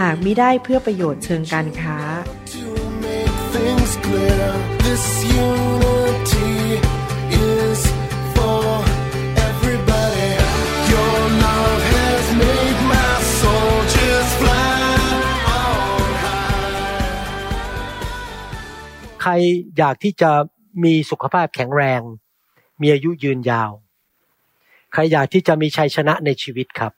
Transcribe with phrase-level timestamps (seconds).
[0.00, 1.98] หากมิได้เพื่อประโยชน์เชิงการค้า
[19.22, 19.32] ใคร
[19.78, 20.30] อยากที่จะ
[20.84, 22.02] มีสุขภาพแข็งแรง
[22.80, 23.70] มีอายุยืนยาว
[24.92, 26.92] ใครอยากที่จะมีชัยชนะในชีวิตครับ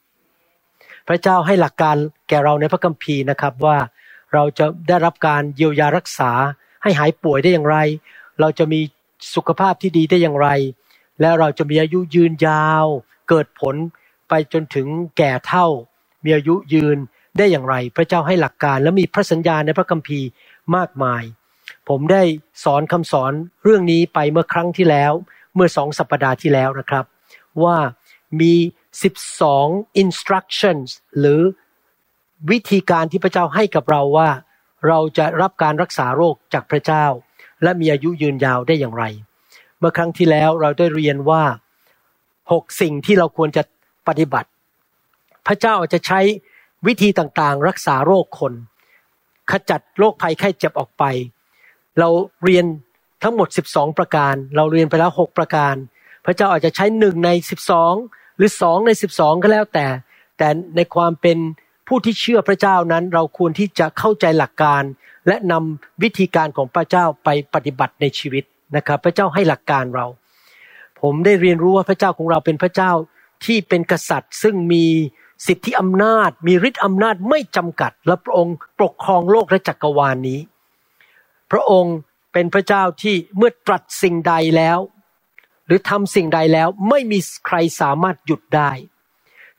[1.08, 1.96] พระเจ้าให้หลักการ
[2.28, 3.76] แก่เราในพระคัมภีร์นะครับว่า
[4.34, 6.30] เราจะได้รับการเยียวยารักษา
[6.82, 7.78] ให้หายป่วยได้อย่างไร
[8.40, 8.80] เราจะมี
[9.34, 10.48] สุขภาพที่ดีได้อย่างไร
[11.20, 12.86] และเราจะมีอายุยืนยาว
[13.28, 13.74] เกิดผล
[14.28, 14.86] ไปจนถึง
[15.18, 15.66] แก่เท่า
[16.24, 16.98] มีอายุยืน
[17.38, 20.28] ได้อย่างไร พระเจ้าให้หลักการและมีพระสัญญาในพระคัมภีร์
[20.76, 21.22] มากมาย
[21.88, 22.22] ผมได้
[22.64, 23.32] สอนคำสอน
[23.64, 25.12] เรื่องนี้ไปเมื่อครั้งที่แล้ว
[25.54, 27.04] เมื่อสองสัปปดาห์ที่แล้วนะครับ
[27.62, 27.76] ว่า
[28.40, 28.54] มี
[28.92, 31.40] 12 instructions หรือ
[32.50, 34.30] วิธีการที่พระเจ้าให้กับเราว่า
[34.88, 37.06] เราจะรับการรักษาโรคจากพระเจ้า
[37.62, 39.04] และมีอายุยืนยาวได้อย่างไร
[39.78, 41.42] เมื่อครั้งที่แล้วเราได้เรียนว่า
[42.52, 43.62] หกสิ่งที่เราควรจะ
[44.08, 44.48] ปฏิบัติ
[45.46, 46.20] พระเจ้าอาจจะใช้
[46.86, 48.52] วิธีต่างๆ รักษาโรคคน
[49.50, 51.04] ขจัดโรคภัยไข้เจ็บออกไป
[51.98, 52.08] เรา
[52.44, 52.64] เรียน
[53.22, 55.74] ทั้งหมด 12 ประการ เราเรียนไปแล้ว 6 ประการ
[56.24, 57.30] พระเจ้าอาจจะใช้หนึ่งใน
[57.84, 59.86] 12 หรือสองใน12ก็แล้วแต่
[60.38, 61.38] แต่ในความเป็น
[61.88, 64.82] ผู้ที่เชื่อพระเจ้านั้น เราควรที่จะเข้าใจหลักการ
[65.26, 68.44] และนำวิธีการของพระเจ้าไปปฏิบัติในชีวิต
[68.76, 70.06] นะครับ พระเจ้าให้หลักการเรา
[71.00, 72.92] ผมได้เรียนรู้ว่าพระเจ้าของเราเป็นพระเจ้า
[73.44, 74.84] ที่เป็นกษัตริย์ ซึ่งมี
[75.46, 80.40] สิทธิอำนาจ มีฤทธิอำนาจไม่จำกัด และพระองค์ปกครองโลกและจักรวาลนนี้
[81.50, 81.96] พระองค์
[82.32, 84.78] เป็นพระเจ้าที่เมื่อตรัสสิ่งใดแล้ว
[85.68, 88.70] หรือทำสิ่งใดแล้วไม่มีใครสามารถหยุดได้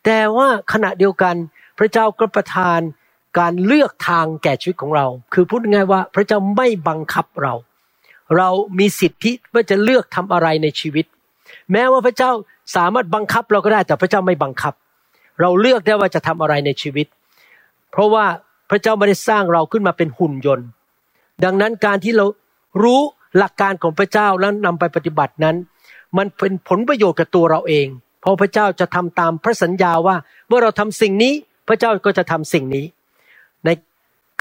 [0.06, 1.36] แต่ว่าขณะเดียวกัน
[1.80, 2.80] พระเจ้าก็ประทาน
[3.40, 7.53] การเลือกทางแก่ชีวิตของเรา คือพูดง่ายว่าพระเจ้าไม่บังคับเรา
[8.38, 8.50] เรา
[8.80, 11.06] มีสิทธิว่าจะเลือกทำอะไรในชีวิต
[11.72, 12.31] แม้ว่าพระเจ้า
[12.75, 14.74] สามารถบังคับเราก็ได้แต่พระเจ้าไม่บังคับ
[15.42, 17.08] เราเลือกได้ว่าจะทำอะไรในชีวิต
[17.92, 18.25] เพราะว่า
[18.69, 20.68] พระเจ้าไม่ได้สร้างเราขึ้นมาเป็นหุ่นยนต์
[21.44, 22.25] ดังนั้นการที่เรา
[22.84, 23.02] รู้
[23.38, 25.56] หลักการของพระเจ้าแล้วนำไปปฏิบัตินั้น
[26.18, 27.88] มันเป็นผลประโยชน์กับตัวเราเอง
[28.22, 30.16] เพราะพระเจ้าจะทำตามพระสัญญาว่า
[30.47, 31.34] เมื่อเราทำสิ่งนี้
[31.68, 32.86] พระเจ้าก็จะทำสิ่งนี้
[33.66, 33.70] ใน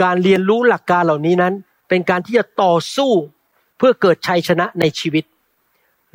[0.02, 1.54] การเรียนรู้หลักการเหล่านี้นั้น
[1.88, 3.10] เป็นการที่จะต่อสู้
[3.78, 5.24] เพื่อเกิดชัยชนะในชีวิต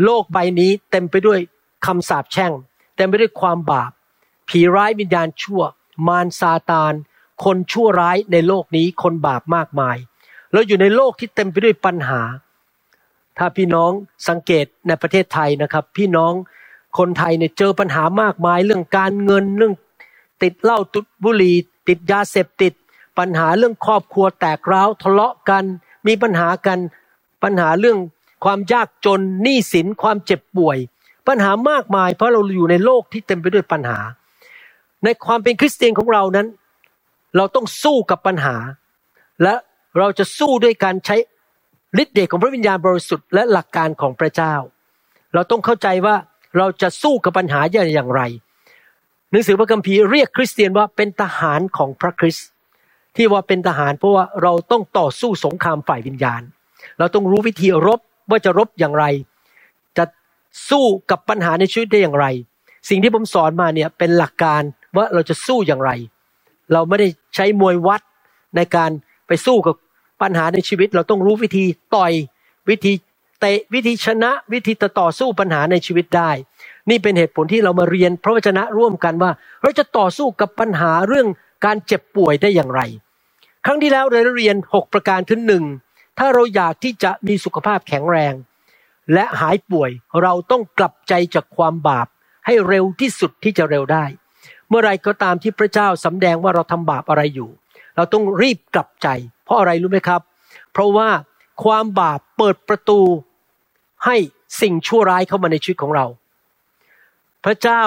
[0.04, 1.40] โลกใบนี้เต็มไปด้วย
[1.86, 2.52] คำสาปแช่ง
[2.96, 3.92] เต็มไปด้วยความบาป
[4.50, 5.62] ผีร้ายวิญญาณชั่ว
[6.08, 6.94] มารซาตาน
[7.44, 9.98] คนชั่วร้ายในโลกนี้คนบาปมากมาย
[10.52, 12.22] เราอยู่ในโลกที่เต็มไปด้วยปัญหา
[13.38, 13.92] ถ้าพี่น้อง
[14.28, 16.34] สังเกตในประเทศไทยนะครับ พี่น้อง
[16.98, 19.74] คนไทยเนี่ยเจอปัญหามากมายเรื่องการเงินเรื่อง
[20.44, 21.56] ติดเหล้าตุดบุหรี่
[21.88, 22.74] ติดยาเสพติด
[23.20, 25.64] ปัญหาเรื่องครอบครัวแตกร้าวทะเลาะกัน
[26.08, 26.80] มีปัญหากัน
[27.44, 27.98] ปัญหาเรื่อง
[28.44, 30.78] ความยากจนหนี้สินความเจ็บป่วย
[31.28, 34.00] ปัญหามากมายเพราะเราอยู่ในโลกที่เต็มไปด้วยปัญหา
[35.04, 36.48] ในความเป็นคริสเตียนของเรานั้น
[37.36, 38.56] เราต้องสู้กับปัญหา
[39.44, 39.54] และ
[39.98, 41.16] เราจะสู้ด้วยการใช้
[42.02, 44.54] ฤทธิ์เดชของพระวิญญาณบริสุทธิ์และหลักการของพระเจ้า
[45.34, 46.16] เราต้องเข้าใจว่า
[46.58, 48.22] เราจะสู้กับปัญหาอย่างไร
[49.32, 52.48] หนังสือพระคัมภีร์เรียกคริสเตียนว่าเป็นทหารของพระคริสต์
[53.16, 56.42] ที่ว่าเป็นทหารเพราะว่าเราต้องต่อสู้สงครามฝ่ายวิญญาณ
[57.00, 58.00] เราต้องรู้วิธีรบ
[58.30, 59.06] ว่าจะรบอย่างไร
[59.98, 60.06] จะ
[60.70, 62.26] สู้กับปัญหาในชีวิตได้อย่างไร
[62.90, 64.62] สิ่งที่ผมสอนมาเนี่ยเป็นหลักการ
[64.96, 65.92] ว่าเราจะสู้อย่างไร
[66.74, 68.02] เราไม่ได้ใช้มวยวัด
[68.56, 68.92] ในการ
[69.28, 69.76] ไปสู้กับ
[70.24, 71.66] ปัญหาในชีวิตเราต้องรู้วิธี
[71.96, 72.14] ต่อย
[72.70, 72.94] วิธี
[73.42, 76.32] เตะวิธีชนะวิธีต่อสู้ปัญหาในชีวิตได้
[76.90, 79.32] นี่เป็นเหตุผลที่เรามาเรียนพระวจนะร่วมกันว่า
[79.62, 81.28] เราจะต่อสู้กับปัญหาเรื่อง
[81.66, 82.82] การเจ็บป่วยได้อย่างไร
[83.66, 85.64] ครั้งที่แล้วเราเรียน 6 ประการขึ้นหนึ่ง
[86.20, 88.34] ถ้าเราอยากที่จะมีสุขภาพแข็งแรง
[89.14, 89.90] และหายป่วย
[90.22, 92.08] เราต้องกลับใจจากความบาป
[92.46, 94.06] ให้เร็วที่สุดที่จะเร็วได้
[94.70, 97.50] เมื่อไรก็ตามที่พระเจ้าสำแดงว่าเราทำบาปอะไรอยู่
[97.96, 99.08] เราต้องรีบกลับใจ
[99.44, 100.22] เพราะอะไรรู้ไหมครับ
[100.72, 101.10] เพราะว่า
[101.64, 103.00] ความบาปเปิดประตู
[104.06, 104.16] ให้
[104.62, 106.06] สิ่งชั่วร้ายเข้ามาในชีวิตของเรา
[107.46, 107.84] พระเจ้า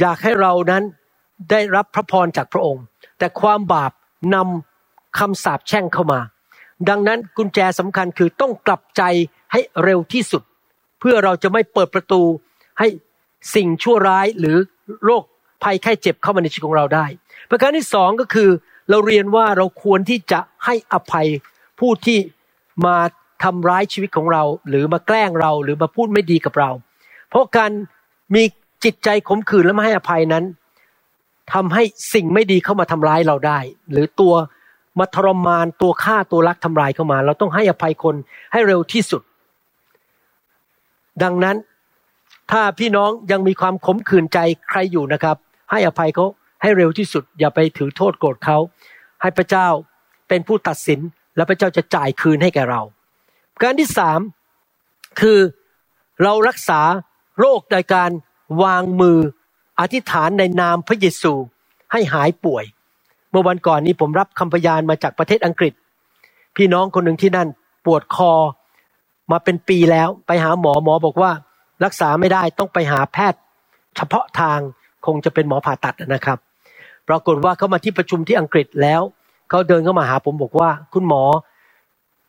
[0.00, 0.82] อยากให้เรานั้น
[1.50, 2.84] ได้รับพระพรจากพระองค์
[3.18, 3.92] แต่ความบาป
[4.34, 6.20] นำคำสาปแช่งเข้ามา
[6.88, 9.02] ดังนั้นกุญแจสำคัญคือต้องกลับใจ
[9.52, 10.42] ให้เร็วที่สุด
[11.00, 12.22] เพื่อเราจะไม่เปิดประตู
[12.78, 12.88] ให้
[13.54, 14.56] สิ่งชั่วร้ายหรือ
[15.04, 15.22] โรค
[15.62, 17.06] ภัยไข้เจ็บเข้ามาในชีวิตของเราได้
[17.50, 18.50] ประการที่สองก็คือ
[18.90, 21.28] เราเรียนว่าเราควรที่จะ ให้อภัย
[21.80, 22.18] ผู้ที่
[22.86, 22.96] มา
[23.44, 26.70] ทำร้ายชีวิตของเรา หรือมาแกล้งเราหรือมาพูดไม่ดีกับเรา
[27.28, 27.70] เพราะการ
[28.34, 28.42] มี
[28.84, 30.44] จิตใจขมขื่นและไม่ให้อภัยนั้น
[31.52, 31.82] ทำให้
[32.14, 33.58] สิ่งไม่ดีเข้ามาทำร้ายเราได้
[33.92, 34.34] หรือตัว
[34.98, 38.14] มาทรมานตัวฆ่าตัวรักทำลายเข้ามา เราต้องให้อภัยคน
[38.52, 39.22] ให้เร็วที่สุด
[41.22, 41.56] ดังนั้น
[42.50, 44.38] ถ้าพี่น้องยังมีความขมขื่นใจ
[44.68, 45.36] ใครอยู่นะครับ
[45.70, 46.26] ให้อภัยเขา
[46.62, 48.58] ให้เร็วที่สุด อย่าไปถือโทษโกรธเขา
[49.22, 49.68] ให้พระเจ้า
[50.28, 51.00] เป็นผู้ตัดสิน
[51.36, 52.82] และพระเจ้าจะจ่ายคืนให้แก่เรา
[53.62, 54.20] การที่สาม
[55.20, 55.38] คือ
[56.22, 56.80] เรารักษา
[57.38, 58.10] โรคโดยการ
[58.62, 59.18] วางมือ
[59.80, 61.32] อธิษฐานในนามพระเยซู
[61.92, 62.64] ให้หายป่วย
[63.30, 65.72] เมื่อวันก่อนนี้ผมรับคำพยานมาจากประเทศอังกฤษ
[66.56, 67.48] พี่น้องคนหนึ่งที่นั่น
[67.84, 68.32] ปวดคอ
[69.32, 71.32] มาเป็นปีแล้วไปหาหมอหมอบอกว่า
[71.84, 73.40] รักษาไม่ได้ต้องไปหาแพทย์
[73.96, 74.58] เฉพาะทาง
[75.06, 76.38] คงจะเป็นหมอผ่าตัดนะครับ
[77.08, 79.02] ปรากฏว่าเขามาที่ประชุมที่อังกฤษแล้ว
[79.50, 81.22] เขาเดินเข้ามาหาผมบอกว่า คุณหมอ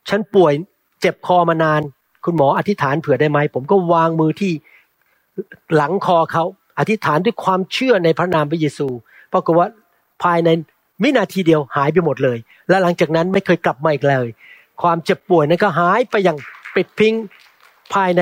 [0.09, 0.53] ฉันป่วย
[1.01, 1.81] เจ็บคอมานาน
[2.25, 4.51] คุณหมออธิษฐานเผื่อได้ไหม ผมก็วางมือที่
[5.75, 6.43] หลังคอเขา
[6.79, 8.87] อธิษฐานด้วยความเชื่อในพระนามพระเยซู
[9.33, 9.67] ปรากฏว่า
[10.23, 10.49] ภายใน
[11.03, 12.37] วินาทีเดียวหายไปหมดเลย
[12.69, 14.27] และหลังจากนั้นไม่เคยกลับมาอีกเลย
[14.81, 16.37] ความเจ็บป่วยนั้นก็หายไปอย่าง
[16.75, 17.13] ปิดพิง
[17.93, 18.21] ภายใน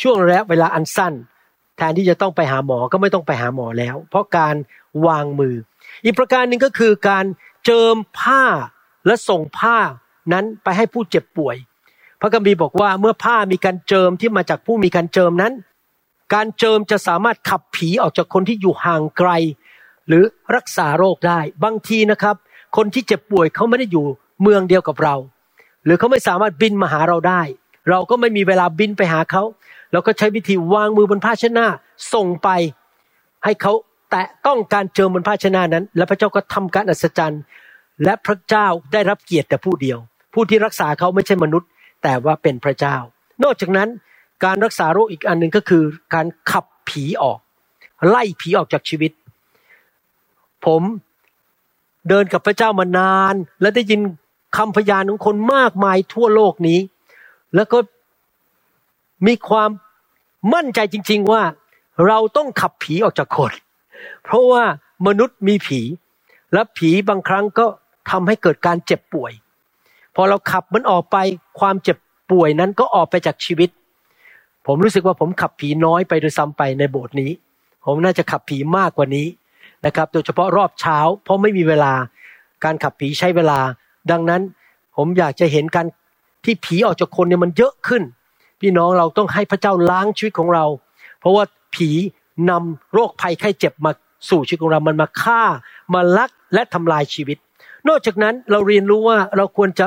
[0.00, 1.12] ช่วงระยะเวลาอันสั้น
[1.76, 4.54] แทนที่จะต้องไปหาหมอก็ไม่ต้องไปหาหมอแล้ว เพราะการ
[5.06, 5.54] วางมือ
[6.04, 7.24] อีกประการหนึ่งก็คือการ
[7.64, 8.44] เจิมผ้า
[9.06, 9.78] และส่งผ้า
[10.32, 11.56] นั้นไปให้ผู้เจ็บป่วย
[12.20, 15.52] พระคัมภีร์บอกว่าเมื่อผ้ามีการเจิมที่มาจากผู้มีการเจิมนั้น
[16.34, 19.30] การเจิมจะสามารถขับผีออกจากคนที่อยู่ห่างไกล
[20.08, 20.24] หรือ
[20.54, 22.36] รักษาโรคได้ บางทีนะครับ
[22.76, 24.06] คนที่เจ็บป่วยเขาไม่ได้อยู่
[24.42, 25.14] เมืองเดียวกับเรา
[25.84, 27.42] หรือเขาไม่สามารถบินมาหาเราได้
[27.88, 29.42] เราก็ไม่มีเวลาบินไปหาเขา
[29.92, 31.66] เราก็ใช้วิธีวางมือบนผ้าชนะ
[32.12, 32.48] ส่งไป
[33.44, 33.72] ให้เขา
[34.12, 37.42] แตะต้องการเจิมบนผ้าชนะนั้น และพระเจ้าก็ทำการอัศจรรย์
[38.04, 39.98] และพระเจ้าได้รับเกียรติแต่ผู้เดียว
[40.34, 41.68] ผู้ที่รักษาเขาไม่ใช่มนุษย์
[42.02, 42.96] แต่ว่าเป็นพระเจ้า
[43.44, 43.88] นอกจากนั้น
[44.44, 45.82] การรักษาโรคอีกอันหนึ่งก็คือ
[46.14, 47.38] การขับผีออก
[48.08, 49.12] ไล่ผีออกจากชีวิต
[50.64, 50.82] ผม
[52.08, 54.00] เดินกับพระเจ้ามานาน และได้ยิน
[54.56, 56.78] คำพยานของคนมากมายทั่วโลกนี้
[57.54, 57.78] แล้วก็
[59.26, 59.70] มีความ
[60.54, 61.42] มั่นใจจริง ๆว่า
[62.06, 63.52] เราต้องขับผีออกจากคน
[64.24, 64.64] เพราะว่า
[65.06, 65.80] มนุษย์มีผี
[66.52, 67.66] และผีบางครั้งก็
[68.10, 69.32] ทำให้เกิดการเจ็บป่วย
[70.14, 71.16] พอเราขับมันออกไป
[71.60, 71.98] ความเจ็บ
[72.30, 73.70] ป่วยนั้นก็ออกไปจากชีวิต
[74.66, 77.30] ผมรู้สึกว่าผมขับผีน้อยไปโดยซ้ำไปในโบสถ์นี้
[77.84, 79.26] ผมน่าจะขับผีมากกว่านี้
[79.86, 81.92] นะครับ โดยเฉพาะรอบเช้า เพราะไม่มีเวลา
[82.64, 83.58] การขับผีใช้เวลา
[84.10, 84.42] ดังนั้น
[84.96, 85.86] ผมอยากจะเห็นการ
[86.44, 88.02] ที่ผีออกจากคนเนี่ยมันเยอะขึ้น
[88.60, 90.64] พี่น้องเราต้องให้พระเจ้าล้างชีวิตของเรา
[91.20, 91.90] เพราะว่าผี
[92.50, 93.92] นำโรคภัยไข้เจ็บมา
[94.28, 95.42] สู่ชีวิตของเรา มันมาฆ่า
[95.94, 97.38] มาลักและทำลายชีวิต
[97.88, 99.86] นอกจากนั้นเราเรียนรู้ว่าเราควรจะ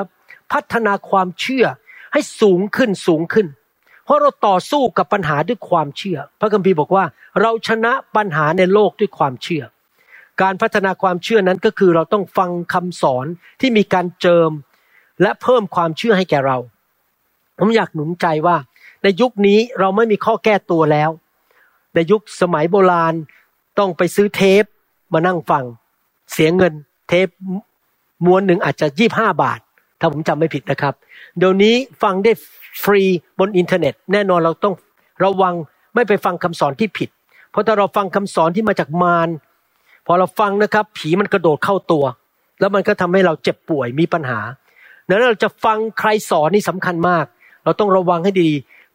[0.54, 1.66] พัฒนาความเชื่อ
[2.14, 3.48] ให้สูงขึ้นสูงขึ้น
[4.06, 7.06] เพราะเราต่อสู้กับปัญหาด้วยความเชื่อ พระคัมภีร์บอกว่า
[7.42, 9.63] เราชนะปัญหาในโลกด้วยความเชื่อ
[10.42, 13.25] การพัฒนาความเชื่อนั้นก็คือเราต้องฟังคำสอน
[13.62, 14.51] ที่มีการเจิม
[15.22, 16.58] และเพิ่มความเชื่อให้แก่เรา
[17.60, 18.58] ผมอยากหนุนใจว่า
[19.04, 21.10] ในยุคนี้เราไม่มีข้อแก้ตัวแล้ว
[21.96, 23.13] ในยุคสมัยโบราณ
[23.79, 24.63] ต้องไปซื้อเทป
[25.13, 25.63] มานั่งฟัง
[26.34, 26.74] เสียเงิน
[27.10, 27.27] เทป
[28.25, 29.60] ม้วนหนึ่งอาจจะยี่บห้าบาท
[30.00, 30.94] ถ้าผมจำไม่ผิดนะครับ
[31.38, 32.32] เดี๋ยวนี้ฟังได้
[32.84, 33.01] ฟรี
[33.39, 34.74] บนอินเทอร์เน็ต แน่นอนเราต้อง
[35.24, 35.53] ระวัง
[35.96, 37.10] ไม่ไปฟังคำสอนที่ผิด
[37.51, 39.29] เพราะถ้าเราฟังคำสอนที่มาจากมาร
[40.05, 42.05] พอเราฟังนะครับ ผีมันกระโดดเข้าตัว
[42.60, 44.39] แล้วมันก็ทำให้เราเจ็บป่วยมีปัญหา
[45.08, 47.25] ดังนั้นเราจะฟังใครสอนนี่สำคัญมาก
[47.63, 48.50] เราต้องระวังให้ดี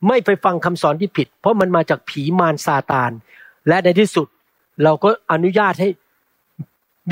[0.08, 3.10] ไม่ไปฟังคำสอนที่ผิด เพราะมันมาจากผีมารซาตาน
[3.68, 4.26] และในที่สุด
[4.84, 5.88] เราก็อนุญาตให้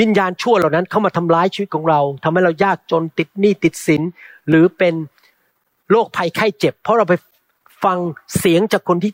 [0.00, 4.02] วิญญาณชั่วเหล่านั้นเข้ามาทำร้ายชีวิตของเราทำให้เรายากจนติดหนี้ติดสิน
[4.48, 4.94] หรือเป็น
[5.90, 7.14] โรคภัยไข้เจ็บ เพราะเราไป
[7.84, 7.98] ฟัง
[8.38, 9.12] เสียงจากคนที่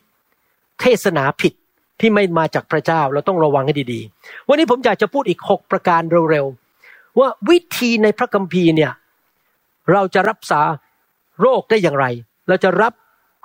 [0.81, 1.53] เทศนาผิด
[1.99, 8.91] ที่ไม่มาจากพระเจ้า เราต้องระวังให้ดีๆ วันนี้ผมอยากจะพูดอีกหกประการเร็วๆ ว่าวิธีในพระคัมภีร์เนี่ย
[9.91, 10.61] เราจะรักษา
[11.41, 12.05] โรคได้อย่างไร
[12.47, 12.93] เราจะรับ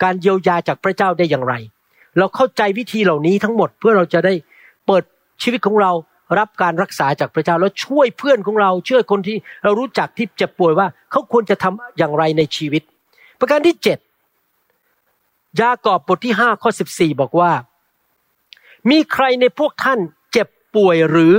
[0.03, 1.55] การเยียวยาจากพระเจ้าได้อย่างไร
[2.19, 4.35] เราเข้าใจวิธีเหล่านี้ทั้งหมดเพื่อเราจะได้
[5.43, 5.93] ชีวิตของเรา
[6.39, 12.83] รับการรักษาจากพระเจ้าแล้วช่วยเพื่อนของเราช่วยคนที่เรารู้จักที่เจ็บป่วยว่า เขาควรจะทำอย่างไรในชีวิต
[13.39, 13.99] ประการที่เจ็ด
[15.61, 17.53] ยากอบบทที่ห้าข้อสิบสี่บอกว่า
[18.91, 19.99] มีใครในพวกท่าน
[20.33, 21.35] เจ็บป่วยหรือ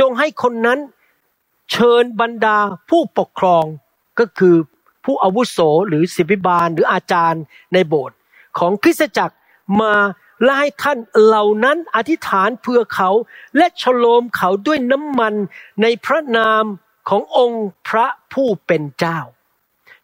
[0.00, 0.78] จงให้คนนั้น
[1.70, 3.64] เชิญบรรดาผู้ปกครอง
[4.18, 4.56] ก็คือ
[5.04, 8.16] ผู้อาวุโสหรือศิบิบาลหรืออาจารย์ในโบสถ์
[8.58, 9.36] ของคริสตจักร
[9.80, 9.94] มา
[10.44, 13.10] และให้ท่านเหล่านั้นอธิษฐานเพื่อเขา
[13.56, 15.34] และฉโลมเขาด้วยน้ำมัน
[15.82, 16.64] ในพระนาม
[17.08, 19.18] ขององค์พระผู้เป็นเจ้า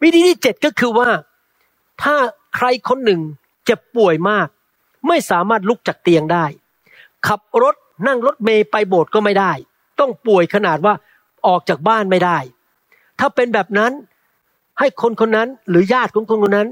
[0.02, 1.11] วิธีที่เจ็ดก็คือว่า
[2.02, 2.16] ถ้า
[2.56, 3.20] ใครคนหนึ่ง
[3.64, 4.49] เจ็บป่วยมาก
[5.09, 6.44] ไม่สามารถลุกจากเตียงได้
[7.26, 7.75] ขับรถ
[8.06, 9.52] นั่งรถเมย์ไปโบสถ์ก็ไม่ได้
[10.00, 10.94] ต้องป่วยขนาดว่า
[11.47, 12.38] ออกจากบ้านไม่ได้
[13.18, 13.92] ถ้าเป็นแบบนั้น
[14.78, 16.68] ให้คนคนนั้นหรือญาติของคนคนนั้น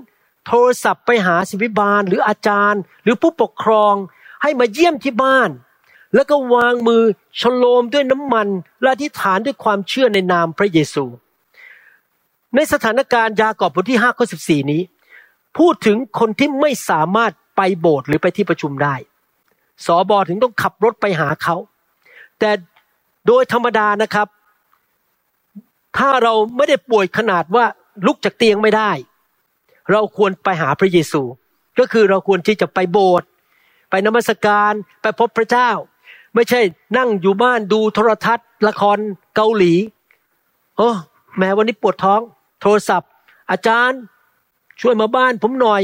[0.49, 3.95] โทรศัพท์ไปหาศิบิบาลหรืออาจารย์ หรือผู้ปกครอง
[4.43, 5.51] ให้มาเยี่ยมที่บ้าน
[6.15, 7.03] แล้วก็วางมือ
[7.41, 8.49] ชโลมด้วยน้ำมัน
[8.81, 11.05] และอธิษฐานด้วยความเชื่อในนามพระเยซู
[12.55, 14.83] ในสถานการณ์ยากอบบทที่5ข้อ14 นี้
[15.59, 18.95] พูดถึงคนที่ไม่สามารถไปโบสถ์หรือไปที่ประชุมได้
[19.87, 21.57] สอบอถึงต้องขับรถไปหาเขา
[22.39, 22.51] แต่
[23.27, 24.29] โดยธรรมดานะครับ
[25.99, 27.65] ถ้าเราไม่ได้ป่วยขนาดว่า
[28.07, 28.91] ลุกจากเตียงไม่ได้
[29.93, 31.23] เราควรไปหาพระเยซู
[31.79, 33.29] ก็คือเราควรที่จะไปโบสถ์
[33.91, 35.71] ไปนมัสการไปพบพระเจ้า
[36.35, 36.61] ไม่ใช่
[36.97, 38.99] นั่งอยู่บ้านดูโทรทัศน์ ละคร
[39.37, 39.75] เกาหลี
[40.77, 40.91] โอ้
[41.39, 42.21] แม้วันนี้ปวดท้อง
[42.61, 43.11] โทรศัพท์
[43.51, 44.01] อาจารย์
[44.81, 45.83] ช่วยมาบ้านผมหน่อย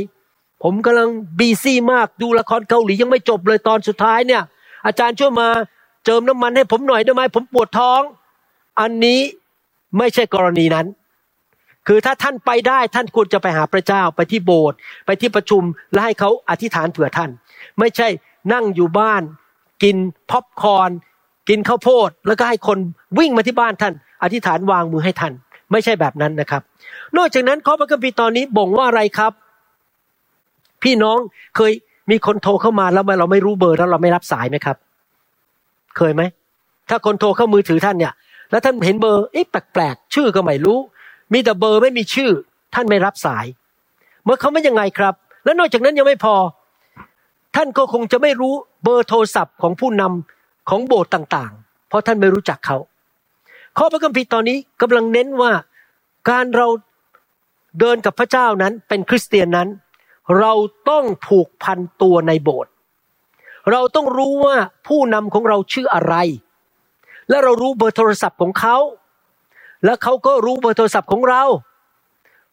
[0.62, 4.42] ผมกำลังบีซี่มากดูละครเกาหลียังไม่จบเลยตอนสุดท้ายเนี่ย
[4.86, 5.48] อาจารย์ช่วยมา
[6.04, 8.00] เจิมน้ำมันให้ผมหน่อยได้ไหมผมปวดท้อง
[8.80, 9.20] อันนี้
[9.98, 10.86] ไม่ใช่กรณีนั้น
[11.88, 14.76] คือถ้าท่านไปได้ท่านควรจะไปหาพระเจ้าไปที่โบสถ์
[15.06, 15.62] ไปที่ประชุม
[15.92, 17.30] และให้เขาอธิษฐานเผื่อท่าน
[17.78, 18.08] ไม่ใช่
[18.52, 19.22] นั่งอยู่บ้าน
[19.82, 19.96] กิน
[20.30, 20.90] พ็อปคอน
[21.48, 22.78] กินข้าวโพด แล้วก็ให้คน
[23.18, 25.32] วิ่งมาที่บ้านท่าน อธิษฐานวางมือให้ท่าน
[25.72, 26.62] ไม่ใช่แบบนั้นนะครับ
[27.16, 29.32] นอกจากนั้นข้อพระคัมภีร์ตอนนี้บ่งว่าอะไรครับ
[30.82, 31.18] พี่น้อง
[31.56, 31.72] เคย
[32.10, 34.76] มีคนโทรเข้ามาแล้วเราไม่รู้เบอร์แล้วเราไม่รับสายไหมครับ
[35.96, 36.22] เคยไหม
[36.88, 38.12] ถ้าคนโทรเข้ามือถือท่านเนี่ย
[38.50, 40.78] แล้วท่านเห็นเบอร์เอ๊ะแปลกๆชื่อก็ไม่รู้
[41.34, 42.30] มีแต่เบอร์ไม่มีชื่อ
[42.74, 43.46] ท่านไม่รับสาย
[44.24, 45.14] เมื่อเขาไม่ยังไงครับ
[45.44, 46.34] แล้วนอกจากนั้นยังไม่พอ
[47.56, 52.76] ท่านก็คงจะไม่รู้เบอร์โทรศัพท์ของผู้นำของโบสถ์ต่างๆ เพราะท่านไม่รู้จักเขา
[53.78, 55.52] ข้อพระคัมภีร์ตอนนี้กำลังเน้นว่า
[56.30, 56.66] การเรา
[57.80, 59.68] เดินกับพระเจ้านั้นเป็นคริสเตียนนั้น
[60.40, 60.52] เรา
[60.90, 62.72] ต้องผูกพันตัวในโบสถ์
[63.72, 66.14] เราต้องรู้ว่าผู้นำของเราชื่ออะไร
[67.28, 68.76] และเรารู้เบอร์โทรศัพท์ของเขา
[69.84, 71.42] และเขาก็รู้เบอร์โทรศัพท์ของเรา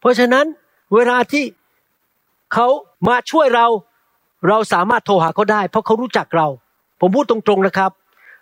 [0.00, 0.46] เพราะฉะนั้น
[0.94, 1.44] เวลาที่
[2.54, 2.68] เขา
[3.08, 3.66] มาช่วยเรา
[4.48, 6.48] เราสามารถโทรหาเขาได้ เพราะเขารู้จักเรา
[7.00, 7.90] ผมพูดตรงๆนะครับ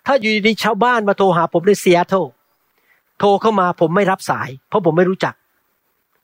[0.07, 2.19] ถ้าอยู่ดีชาวบ้านมาโทรหาผมในเซียโทร
[3.19, 5.33] โทรเข้ามาผมไม่รับสาย เพราะผมไม่รู้จัก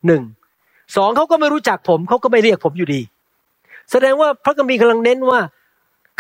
[0.08, 0.24] หนึ่ง
[0.96, 3.02] สองเขาก็ไม่รู้จักผมเขาก็ไม่เรียกผมอยู่ดี
[3.92, 5.40] แสดงว่าพระคัมภีร์กำลังเน้นว่า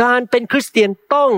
[0.03, 1.29] การเป็นคริสเตียนต้อง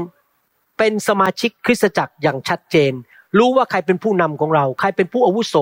[0.78, 2.94] เป็นสมาชิกคริสตจักรอย่างชัดเจน
[3.38, 5.56] รู้ว่าใครเป็นผู้นำของเรา ใครเป็นผู้อาวุโส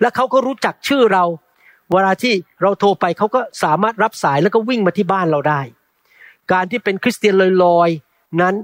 [0.00, 1.24] และเขาก็รู้จักชื่อเรา
[1.92, 5.60] เวลาที่เราโทรไปเขาก็สามารถรับสายแล้วก็วิ่งมาที่บ้านเราได้
[6.52, 7.34] การที่เป็นคริสเตียน
[7.64, 8.54] ลอยๆนั้น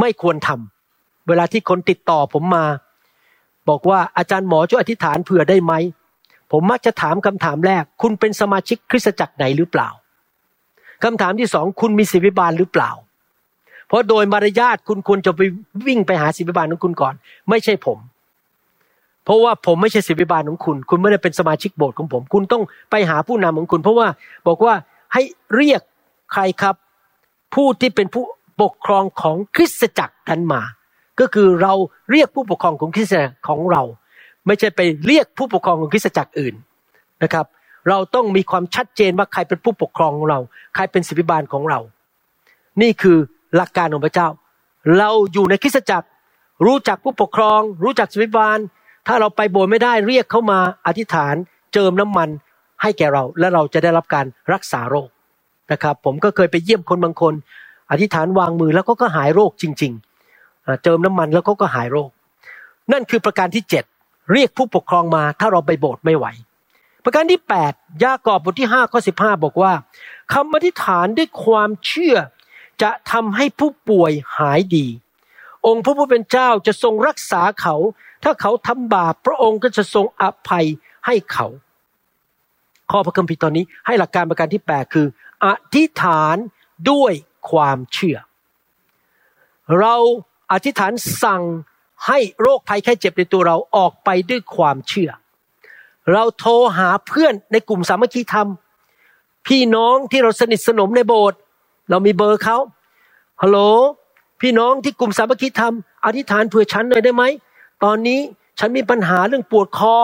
[0.00, 2.66] ไม่ควรทำเวลาที่คนติดต่อผมมา
[3.68, 5.72] บอกว่าอาจารย์หมอช่วยอธิษฐานเผื่อได้ไหม
[6.52, 9.88] ผมมักจะถามคำถามแรก คุณเป็นสมาชิกคริสตจักรไหนหรือเปล่า
[11.04, 12.90] คำถามที่สองคุณมีศิบิบาลหรือเปล่า
[13.90, 15.40] เพราะโดยมารยาทคุณควรจะไป
[15.86, 17.14] วิ่งไปหาศิบิบาลของคุณก่อน
[17.48, 17.98] ไม่ใช่ผม
[19.24, 24.08] เพราะว่าผมไม่ใช่ศิบิบาลของคุณ คุณไม่ได้เป็นสมาชิกโบสถ์ของผม คุณต้องไปหาผู้นำของคุณ เพราะว่า
[24.48, 24.74] บอกว่า
[25.12, 25.22] ให้
[25.56, 25.80] เรียก
[26.32, 26.74] ใครครับ
[27.54, 28.24] ผู้ที่เป็นผู้
[28.62, 30.62] ปกครองของคริสตจักรนั้นมา
[31.20, 31.72] ก็คือเรา
[32.10, 33.82] เรียกผู้ปกครองของคริสตจักรของเรา
[34.46, 36.54] ไม่ใช่ไปเรียกผู้ปกครองของคริสตจักรอื่น
[37.22, 37.46] นะครับ
[37.88, 40.38] เราต้องมีความชัดเจนว่าใครเป็นผู้ปกครองของเรา
[40.74, 41.80] ใครเป็นศิบิบาลของเรา
[42.82, 43.18] นี่คือ
[43.56, 44.28] หลักการของพระเจ้า
[44.98, 46.08] เราอยู่ในคริสตจักร
[46.66, 48.58] รู้จักผู้ปกครอง รู้จักศิบิบาล
[49.06, 51.34] ถ้าเราไปโบสถ์ไม่ได้เรียกเขามาอธิษฐาน
[51.72, 52.28] เจิมน้ำมัน
[52.82, 55.08] ให้แก่เรา และเราจะได้รับการรักษาโรค
[55.72, 57.34] นะครับ ผมก็เคยไปเยี่ยมคนบางคน
[57.90, 59.92] อธิษฐานวางมือแล้วก็ก็หายโรคจริง
[60.36, 62.10] ๆ เจิมน้ำมันแล้วก็ก็หายโรค
[62.92, 63.84] นั่นคือประการที่เจ็ด
[64.32, 66.26] เรียกผู้ปกครองมาถ้าเราไปโบสถ์ไม่ไหว
[67.04, 67.72] ประการที่แปด
[68.04, 69.72] ยากอบบทที่ห้าข้อสิบห้าบอกว่า
[70.32, 72.16] คำอธิษฐานด้วยความเชื่อ
[72.82, 74.86] จะทำให้ผู้ป่วยหายดี
[75.66, 77.76] องค์พระผู้เป็นเจ้าจะทรงรักษาเขา
[78.24, 80.66] ถ้าเขาทำบาปพระองค์ก็จะทรงอภัย
[81.06, 81.46] ให้เขา
[82.90, 85.06] ข้อพระคัมภีร์ตอนนี้ให้หลักการประการที่แปดคือ
[85.46, 86.36] อธิษฐาน
[86.90, 87.12] ด้วย
[87.50, 88.18] ความเชื่อ
[89.80, 89.96] เรา
[90.52, 91.42] อธิษฐานสั่ง
[92.06, 95.10] ให้โรคภัยแค่เจ็บในตัวเราออกไปด้วยความเชื่อ
[96.12, 98.48] เราโทรหาเพื่อนในกลุ่มสามัคคีธรรม
[99.46, 101.40] พี่น้องที่เราสนิทสนมในโบสถ์
[101.90, 102.56] เรามีเบอร์เขา
[103.42, 103.58] ฮัลโหล
[104.40, 105.74] พี่น้องที่กลุ่มสามัคคีธรรม
[106.06, 107.24] อธิษฐานเผื่อฉันหน่อยได้ไหม
[107.84, 108.20] ตอนนี้
[108.58, 109.94] ฉันมีปัญหาเรื่องปวดคอ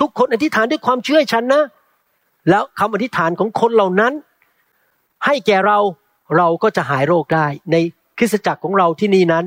[0.00, 1.62] ทุกคนอธิษฐานด้วยความเชื่อฉันนะ
[2.48, 4.12] แล้วคำอธิษฐานของคนเหล่านั้น
[5.24, 5.78] ให้แก่เรา
[6.36, 7.76] เราก็จะหายโรคได้ ใน
[8.18, 9.44] คริสตจักรของเราที่นี่นั้น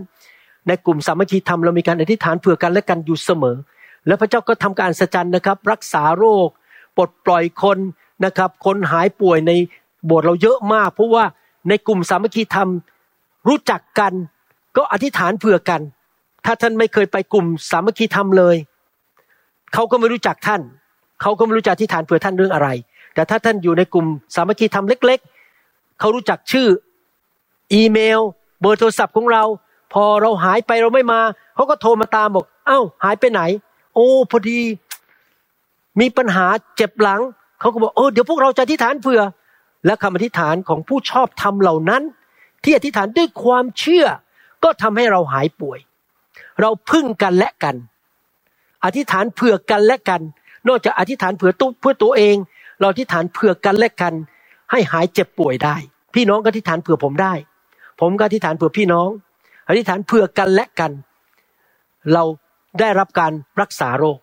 [0.67, 3.57] ในกลุ่มสามัคคีธรรมเรามีการอธิษฐานเผื่อกันและกันอยู่เสมอ
[4.07, 6.47] แล้วพระเจ้าก็ทำการสัจจันนะครับ รักษาโรค
[6.97, 7.77] ปลดปล่อยคน
[8.25, 9.51] นะครับ คนหายป่วยใน
[10.05, 11.25] โบสถ์เราเยอะมากเพราะว่า
[11.69, 12.69] ในกลุ่มสามัคคีธรรม
[13.47, 14.13] รู้จักกัน
[14.77, 15.81] ก็อธิษฐานเผื่อกัน
[16.45, 18.55] ถ้าท่านไม่เคยไปกลุ่มสามัคคีธรรมเลย
[19.73, 20.61] เขาก็ไม่รู้จักท่าน
[21.21, 22.69] เขาก็ไม่รู้จักอธิษฐานเผื่อท่านเรื่องอะไร
[23.13, 25.19] แต่ถ้าท่านอยู่ในกลุ่มสามัคคีธรรมเล็ก
[25.59, 26.67] ๆเขารู้จักชื่อ
[27.73, 28.19] อีเมล
[28.61, 29.43] เบอร์โทรศัพท์ของเรา
[29.93, 31.19] พอเราหายไปเราไม่มา
[31.55, 33.41] เขาก็โทรมาตามบอก เอ้า หายไปไหน
[33.95, 34.59] โอ้พอดี
[35.99, 36.45] มีปัญหา
[36.75, 37.21] เจ็บหลัง
[37.59, 39.21] เขาก็บอกเออเดี๋ยวพวกเราจะอธิษฐานเผื่อ
[39.85, 42.03] และคำอธิษฐานของผู้ชอบธรรมเหล่านั้น
[42.63, 44.05] ที่อธิษฐานด้วยความเชื่อ
[44.63, 45.79] ก็ทำให้เราหายป่วย
[46.61, 47.75] เราพึ่งกันและกัน
[48.85, 50.21] อธิษฐานเผื่อกันและกัน
[50.67, 52.35] นอกจากอธิษฐานเผื่อตัวเพื่อตัวเอง
[52.79, 54.13] เราอธิษฐานเผื่อกันและกัน
[54.71, 55.75] ให้หายเจ็บป่วยได้
[56.15, 57.33] พี่น้องก็อธิษฐานเผื่อผมได้
[58.01, 59.09] ผมก็อธิษฐานเผื่อพี่น้อง
[59.69, 60.91] อธิษฐานเผื่อกันและกัน
[62.13, 62.23] เรา
[62.79, 64.17] ได้รับการรักษาโรค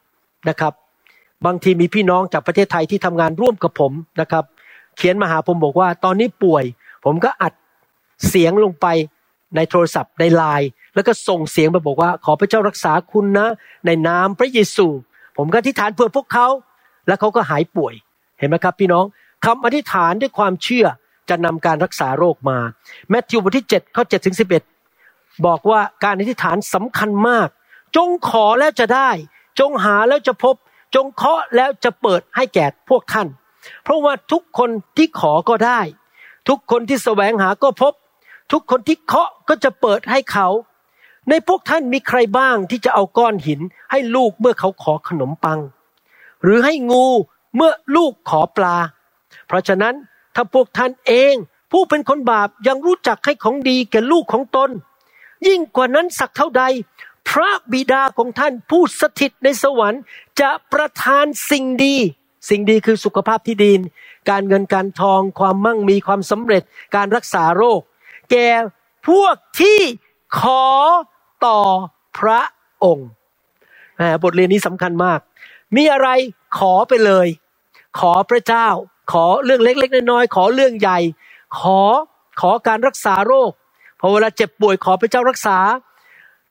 [0.49, 0.73] นะครับ
[1.47, 4.45] บางทีมีพี่น้องจากประเทศไทยที่ทำงานร่วมกับผมนะครับ
[4.97, 6.65] เขียนมาหาผมบอกว่า ตอนนี้ป่วย
[7.05, 7.53] ผมก็อัด
[8.29, 8.87] เสียงลงไป
[9.57, 13.47] ในโทรศัพท์ในไลน์แล้วก็ส่งเสียงไปบอกว่า ขอพระเจ้ารักษาคุณนะ
[13.87, 14.87] ในนามพระเยซู
[15.37, 16.49] ผมก็อธิษฐานเพื่อพวกเขา
[17.07, 17.95] แล้วเขาก็หายป่วย
[18.39, 19.05] เห็นไหมครับ พี่น้อง
[19.45, 20.87] คำอธิษฐานด้วยความเชื่อ
[21.29, 22.59] จะนำการรักษาโรคมา
[23.11, 24.37] แมทธิวบทที่7ข้อ7ถึง
[24.91, 27.49] 11 บอกว่าการอธิษฐานสำคัญมาก
[27.97, 29.11] จงขอแล้วจะได้
[29.61, 30.55] จงหาแล้วจะพบ
[30.95, 33.27] จงเคาะแล้วจะเปิดให้แก่พวกท่าน
[33.83, 35.81] เพราะว่าทุกคนที่ขอก็ได้
[36.49, 37.93] ทุกคนที่แสวงหาก็พบ
[38.53, 40.49] ทุกคนที่เคาะก็จะเปิดให้เขา
[41.29, 45.61] ในพวกท่านมีใครบ้างที่จะเอาก้อนหิน ให้ลูกเมื่อเขาขอขนมปัง
[46.43, 47.07] หรือให้งู
[47.57, 48.77] เมื่อลูกขอปลา
[49.47, 49.95] เพราะฉะนั้น
[50.35, 51.35] ถ้าพวกท่านเอง
[51.73, 54.71] ผู้เป็นคนบาปยังรู้จักให้ของดีแก่ลูกของตน
[55.47, 56.63] ยิ่งกว่านั้นสักเท่าใด
[57.29, 60.03] พระบิดาของท่านผู้สถิตในสวรรค์
[60.41, 61.97] จะประทานสิ่งดี
[62.49, 63.73] สิ่งดีคือสุขภาพที่ดี
[64.31, 66.63] การเงินการทอง ความมั่งมีความสำเร็จ
[66.97, 67.81] การรักษาโรค
[68.31, 68.49] แก่
[69.09, 69.81] พวกที่
[70.41, 70.65] ขอ
[71.47, 71.61] ต่อ
[72.19, 72.41] พระ
[72.85, 73.09] องค์
[74.23, 75.21] บทเรียนนี้สำคัญมาก
[75.77, 76.09] มีอะไร
[76.59, 77.27] ขอไปเลย
[77.99, 78.69] ขอพระเจ้า
[79.13, 80.99] ขอเรื่องเล็ก ๆ น้อยๆขอเรื่องใหญ่
[81.61, 81.81] ขอ
[82.41, 83.51] ขอการรักษาโรค
[84.01, 85.59] พอเวลาเจ็บป่วยขอพระเจ้ารักษา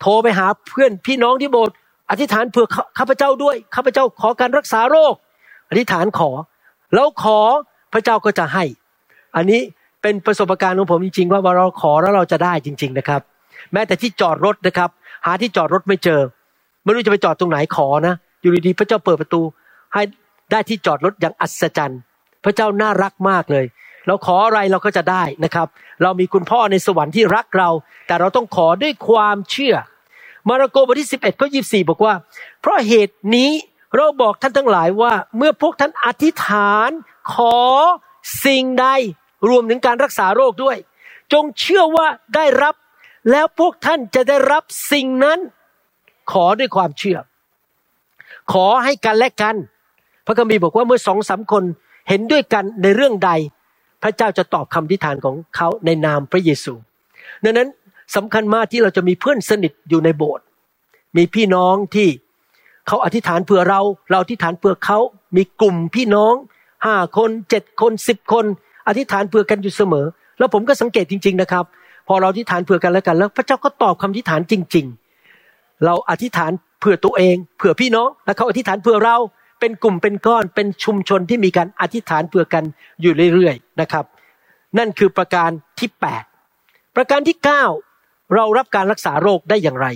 [0.02, 1.76] โทรไปหาเพื่อนพี่น้องที่โบสถ์
[2.10, 5.14] อธิษฐานเผื่อข้าพเจ้าด้วยข้าพเจ้าขอการรักษาโรค
[5.72, 6.30] อธิษฐานขอ
[6.94, 7.40] แล้วขอ
[7.94, 8.64] พระเจ้าก็จะให้
[9.36, 9.62] อันนี้
[10.02, 13.22] เป็นประสบการณ์ของผมจริงๆ ว่าเราขอแล้วเราจะได้จริง ๆนะครับ
[13.74, 14.90] แม้แต่ที่จอดรถนะครับ
[15.26, 16.22] หาที่จอดรถไม่เจอ
[16.84, 19.42] ไม่รู้จะไปจอดตรงไหนขอนะ อยู่ดีๆพระเจ้าเปิดประตู
[19.94, 20.02] ให้
[20.52, 22.00] ได้ที่จอดรถอย่างอัศจรรย์
[22.44, 23.66] พระเจ้าน่ารักมากเลย
[24.08, 25.68] เราขออะไรเราก็จะได้นะครับ
[26.02, 27.70] เรามีคุณพ่อในสวรรค์ที่รักเรา
[28.08, 29.76] แต่เราต้องขอด้วยความเชื่อ
[30.48, 32.14] มาระโกบทที่11ข้อ24บอกว่า
[32.62, 33.50] เพราะเหตุนี้
[33.96, 36.90] เราบอกท่านทั้งหลายว่า เมื่อพวกท่านอธิษฐาน
[37.34, 37.58] ขอ
[38.46, 38.88] สิ่งใด
[39.50, 40.78] รวมถึงการรักษาโรคด้วย
[41.34, 42.76] จงเชื่อว่าได้รับ
[43.32, 45.40] แล้วพวกท่านจะได้รับสิ่งนั้น
[46.32, 47.18] ขอด้วยความเชื่อ
[48.54, 49.56] ขอให้กันและกัน
[50.26, 51.64] พระคัมภีร์บอกว่าเมื่อสองสามคน
[52.10, 53.32] เห็นด้วยกันในเรื่องใด
[54.04, 56.74] พระเจ้าจะตอบคำทิฐานของเขาในนามพระเยซู
[57.44, 57.70] ดังนั้น
[58.16, 60.46] สำคัญมากที่เราจะมีเพื่อนสนิทอยู่ในโบสถ์
[61.18, 62.08] มีพี่น้องที่
[62.92, 65.00] เขาอธิษฐานเผื่อเรา เราอธิษฐานเผื่อเขา
[65.36, 66.34] มีกลุ่มพี่น้อง
[66.86, 68.46] ห้าคนเจ็ดคนสิบคน
[68.88, 70.06] อธิษฐานเผื่อกันอยู่เสมอ
[70.40, 71.66] แล้วผมก็สังเกตจริง ๆนะครับ
[72.08, 74.86] พอเราอธิษฐานเผื่อกันแล้วกัน แล้วพระเจ้าก็ตอบคำอธิษฐานจริง
[75.34, 79.18] ๆ เราอธิษฐานเผื่อตัวเองเผื่อพี่น้องแล้วเขาอธิษฐานเผื่อเรา
[79.60, 82.64] เป็นกลุ่มเป็นก้อนเป็นชุมชนที่มีการอธิษฐานเผื่อกัน
[83.02, 84.06] อยู่เรื่อยๆนะครับ
[84.78, 85.50] นั่นคือประการ
[85.80, 85.90] ที่
[86.42, 87.38] 8 ประการที่
[87.86, 89.88] 9 เรารับการรักษาโรคได้อย่างไร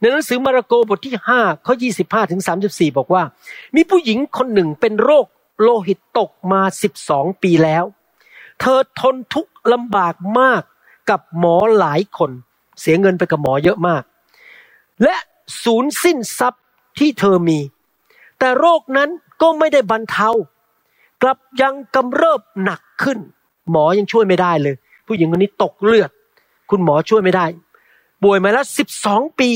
[0.00, 3.22] ในหนังสือมาระโกบทที่5ข้อ25ถึง34บอกว่า
[3.74, 5.26] มีผู้หญิงคนหนึ่งเป็นโรค
[5.62, 6.60] โลหิตตกมา
[7.00, 7.84] 12ปีแล้ว
[8.60, 10.62] เธอทนทุกข์ลำบากมาก
[11.10, 12.30] กับหมอหลายคน
[12.80, 14.02] เสียเงินไปกับหมอเยอะมาก
[15.02, 15.16] และ
[15.64, 16.62] สูญสิ้นทรัพย์
[16.98, 17.58] ที่เธอมี
[18.38, 19.10] แต่โรคนั้น
[19.42, 20.30] ก็ไม่ได้บรรเทา
[21.22, 23.18] กลับยังกำเริบหนักขึ้น
[23.70, 24.74] หมอยังช่วยไม่ได้เลย
[25.06, 26.10] ผู้หญิงคนนี้ตกเลือด
[26.70, 27.46] คุณหมอช่วยไม่ได้
[28.22, 29.50] ป่วยมาแล้วสิบสองปี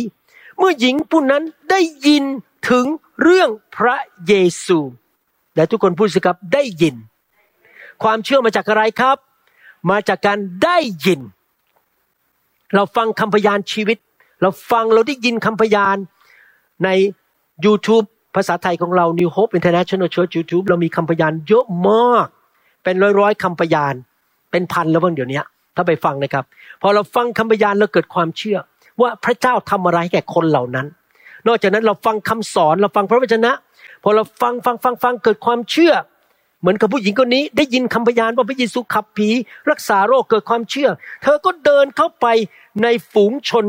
[0.59, 2.25] เมื่อหญิงผู้นั้นได้ยิน
[2.71, 2.87] ถึง
[3.23, 4.79] เรื่องพระเยซู
[5.57, 6.95] และทุกคนพูดสิครับได้ยิน
[8.03, 9.17] ความเชื่อมาจากอะไรครับ
[9.91, 11.21] มาจากการได้ยิน
[12.75, 13.99] เราฟังคำพยานชีวิต
[14.43, 15.97] เราฟังเราได้ยินคำพยาน
[16.85, 16.89] ใน
[17.65, 22.27] YouTube ภาษาไทยของเรา New Hope International Church YouTube เรามีคำพยานเยอะมาก
[22.85, 23.95] เป็นร้อยร้อยๆคำพยาน
[24.51, 25.41] เป็นพันแล้วบ้างเดี๋ยวนี้
[25.77, 26.45] ถ้าไปฟังนะครับ
[26.83, 28.59] พอเราฟังคำพยานเราเกิดความเชื่อ
[29.01, 30.87] ว่าพระเจ้าทำอะไรให้แก่คนเหล่านั้น
[31.47, 33.53] นอกจากนั้นเราฟังคำสอนเราฟังพระวจนะ
[34.03, 35.93] พอเราฟังฟังฟังฟังเกิดความเชื่อ
[36.61, 39.29] เหมือนกับผู้หญิงคนนี้ ได้ยินคำพยานว่าพระเยซูขับผี
[39.71, 40.89] รักษาโรคเกิดความเชื่อ
[41.23, 42.27] เธอก็เดินเข้าไป
[42.83, 43.67] ในฝูงชน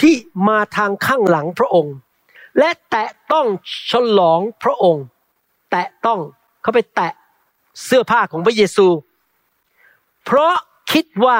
[0.00, 0.14] ที่
[0.48, 1.94] มาทางข้างหลังพระองค์
[2.58, 3.46] และแตะต้อง
[3.90, 5.04] ฉลองพระองค์
[5.70, 6.20] แตะต้อง
[6.62, 7.12] เขาไปแตะ
[7.84, 8.86] เสื้อผ้าของพระเยซู
[10.24, 10.54] เพราะ
[10.92, 11.38] คิดว่า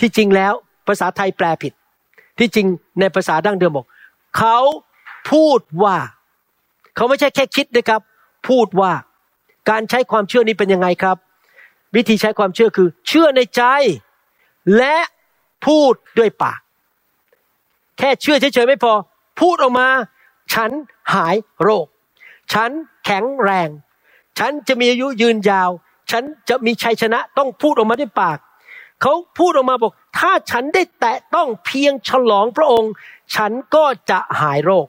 [0.00, 0.52] ที่จริงแล้ว
[0.86, 1.72] ภาษาไทยแปลผิด
[2.38, 2.66] ที่จริง
[3.00, 3.86] ในภาษาดั้งเดิมบอก
[4.38, 4.58] เขา
[5.30, 5.96] พูดว่า
[6.94, 8.00] เขาไม่ใช่แค่คิดนะครับ
[8.48, 8.92] พูดว่า
[9.70, 11.16] การใช้ความเชื่อนี้เป็นยังไงครับ
[11.94, 13.62] วิธีใช้ความเชื่อคือ เชื่อในใจ
[14.76, 14.96] และ
[15.66, 16.60] พูดด้วยปาก
[17.98, 18.92] แค่เชื่อเฉยๆไม่พอ
[19.40, 19.88] พูดออกมา
[20.54, 20.70] ฉัน
[21.14, 21.86] หายโรค
[22.52, 22.70] ฉัน
[23.04, 23.68] แข็งแรง
[24.38, 25.70] ฉันจะมีอายุยืนยาว
[26.10, 28.38] ฉันจะมีชัยชนะต้องพูดออกมาด้วยปาก
[29.02, 32.92] เขาพูดออกมาบอก ถ้าฉันได้แตะต้องเพียงฉลองพระองค์
[33.34, 34.86] ฉันก็จะหายโรค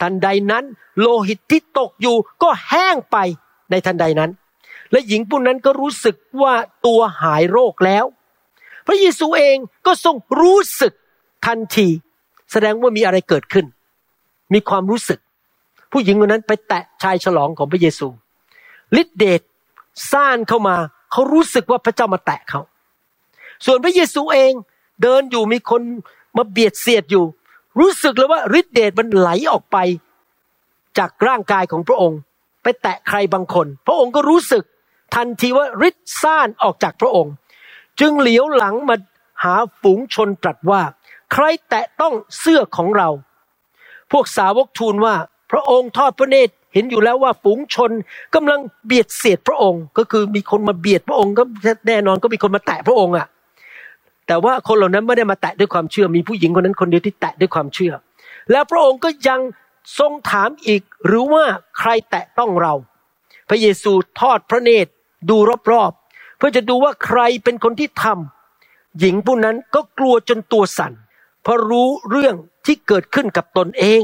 [0.00, 0.64] ทันใดนั้น
[1.00, 3.16] โลหิตที่ตกอยู่ก็แห้งไป
[3.70, 4.30] ในทันใดนั้น
[4.92, 6.54] และหญิงผู้นั้นก็รู้สึกว่า
[6.86, 8.04] ตัวหายโรคแล้ว
[8.86, 10.92] พระเยซูเองก็ทรงรู้สึก
[11.46, 11.88] ทันที
[12.52, 13.66] แสดงว่ามีอะไรเกิดขึ้น
[14.52, 15.18] มีความรู้สึก
[15.92, 18.08] ผู้หญิงคนนั้นไปแตะชายฉลองของพระเยซู
[19.00, 19.40] ฤทธิเดช
[20.10, 20.76] ซ่านเข้ามา
[21.12, 22.60] เขารู้สึกว่าพระเจ้ามาแตะเขา
[23.64, 24.52] ส่วนพระเยซูเอง
[25.02, 25.82] เดินอยู่มีคน
[26.36, 27.24] มาเบียดเสียดอยู่
[27.78, 29.76] รู้สึกเลยว่าฤทธิเดชมันไหลออกไป
[30.98, 32.18] จากร่างกายของพระองค์
[32.62, 34.64] ไปแตะใครบางคน พระองค์ก็รู้สึก
[35.14, 37.32] ทันทีว่าฤทธิ์ซ่านออกจากพระองค์
[38.00, 38.96] จึงเหลียวหลังมา
[39.44, 40.82] หาฝูงชนตรัสว่า
[41.32, 43.08] ใครแตะต้องเสื้อของเรา
[44.12, 45.14] พวกสาวกทูลว่า
[45.52, 47.90] พระองค์ทอดพระเนตรเห็นอยู่แล้วว่าฝูงชน
[48.34, 51.42] กำลังเบียดเสียดพระองค์ ก็คือมีคนมาเบียดพระองค์ก็
[51.88, 53.26] แน่นอนก็มีคนมาแตะพระองค์อะ
[54.26, 57.92] แต่ว่าคนเหล่านั้นไม่ได้มาแตะด้วยความเชื่อ มีผู้หญิงคนนั้นคนเดียวที่แตะด้วยความเชื่อ
[58.50, 59.40] แล้วพระองค์ก็ยัง
[59.98, 61.44] ทรงถามอีกหรือว่า
[61.78, 62.74] ใครแตะต้องเรา
[63.48, 64.90] พระเยซูทอดพระเนตร
[65.30, 65.36] ดู
[65.72, 70.92] รอบๆเพื่อจะดูว่าใครเป็นคนที่ทำหญิงผู้นั้นก็กลัวจนตัวสั่น
[71.42, 72.34] เพราะรู้เรื่อง
[72.66, 74.02] ที่เกิดขึ้นกับตนเอง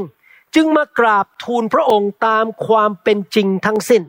[0.55, 4.01] จึงมากราบทูลพระองค์ตามความเป็นจริงทั้งสิ้น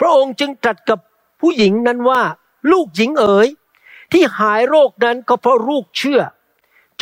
[0.00, 0.98] พระองค์จึงตรัสกับ
[1.40, 2.20] ผู้หญิงนั้นว่า
[2.72, 3.48] ลูกหญิงเอ๋ย
[4.14, 6.20] ที่หายโรคนั้นก็เพราะลูกเชื่อ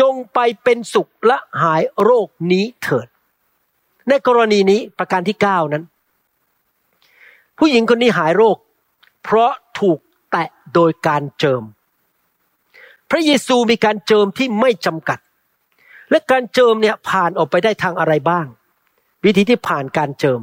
[0.00, 3.08] จงไปเป็นสุขและหายโรคนี้เถิด
[4.08, 5.84] ในกรณีนี้ประการที่เก้านั้น
[7.58, 8.56] ผู้หญิงคนนี้หายโรค
[9.24, 9.98] เพราะถูก
[10.30, 11.62] แตะโดยการเจิม
[13.10, 15.18] พระเยซูมีการเจิมที่ไม่จำกัด
[16.10, 18.46] และการเจิมเนี่ยผ่านออกไปได้ทางอะไรบ้าง
[19.24, 20.40] วิธีที่ผ่านการเจิม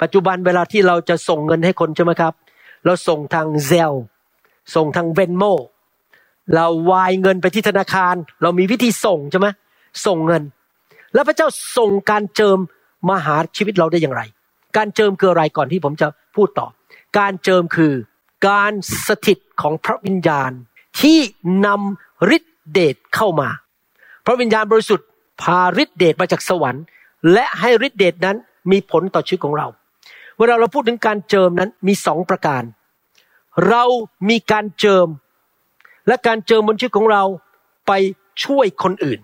[0.00, 2.34] ปัจจุบันเวลาที่เราจะส่งเงินให้คนใช่ไหมครับ
[2.84, 3.96] เราส่งทางเซล
[4.74, 5.44] ส่งทางเวนโม
[6.54, 9.48] เราวายเงินไปที่ธนาคาร เรามีวิธีส่งใช่ไหม
[10.06, 10.42] ส่งเงิน
[11.14, 12.58] แล้วพระเจ้าส่งการเจิม
[13.08, 14.22] มาหาชีวิตเราได้อย่างไร
[14.76, 16.68] การเจิมคืออะไรก่อนที่ผมจะพูดต่อ
[17.18, 17.92] การเจิมคือ
[18.48, 18.72] การ
[19.06, 20.50] สถิตของพระวิญญาณ
[21.00, 21.18] ที่
[21.66, 23.48] นำฤทธิเดชเข้ามา
[24.26, 25.08] พระวิญญาณบริสุทธิ์
[25.42, 26.84] พาฤทธิเดชมาจากสวรรค์
[27.32, 28.36] และให้ฤทธิเดชนั้น
[28.70, 29.66] มีผลต่อชีวิตของเรา
[30.38, 32.62] เวลาเราพูดถึงการเจิมนั้นมีสองประการ
[33.68, 33.84] เรา
[34.28, 35.08] มีการเจิม
[36.08, 37.22] และการเจิมบนชีวิตของเรา
[37.86, 37.92] ไป
[38.44, 39.20] ช่วยคนอื่น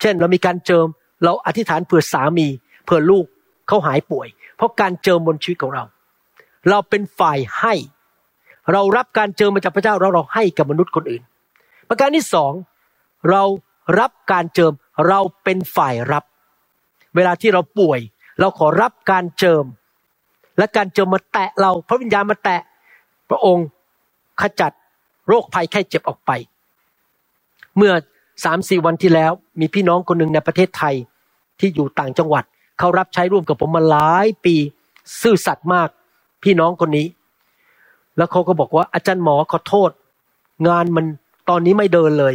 [0.00, 0.86] เช่นเรามีการเจิม
[1.24, 2.46] เราอธิษฐานเผื่อสามี
[2.84, 3.26] เผื่อลูก
[3.68, 5.84] เขาหายป่วย เพราะการเจิมบนชีวิตของเรา
[6.68, 7.74] เราเป็นฝ่ายให้
[8.72, 11.22] เรารับการเจิมมาจากพระเจ้าแล้วเราให้กับมนุษย์คนอื่น
[11.88, 12.52] ประการที่สอง
[13.30, 13.42] เรา
[14.00, 14.72] รับการเจิม
[15.08, 16.24] เราเป็นฝ่ายรับ
[17.16, 18.00] เวลาที่เราป่วย
[18.40, 19.64] เราขอรับการเจิม
[20.58, 22.60] และการเจิมมาแตะเราพระวิญญาณมาแตะ
[23.30, 23.66] พระองค์
[24.40, 24.72] ขจัด
[25.28, 26.30] โรคภัยแค่เจ็บออกไป
[27.76, 27.92] เมื่อ
[28.44, 30.94] สามสี่วันที่แล้วมีพี่น้องคนหนึ่งในประเทศไทย
[31.60, 32.44] ที่อยู่ต่างจังหวัด
[32.78, 34.54] เขารับใช้ร่วมกับผมมาหลายปี
[35.22, 35.88] ซื่อสัตย์มาก
[36.44, 37.06] พี่น้องคนนี้
[38.16, 39.90] แล้วเขาก็บอกว่าอาจารย์หมอขอโทษ
[40.68, 41.06] งานมัน
[41.48, 42.34] ตอนนี้ไม่เดินเลย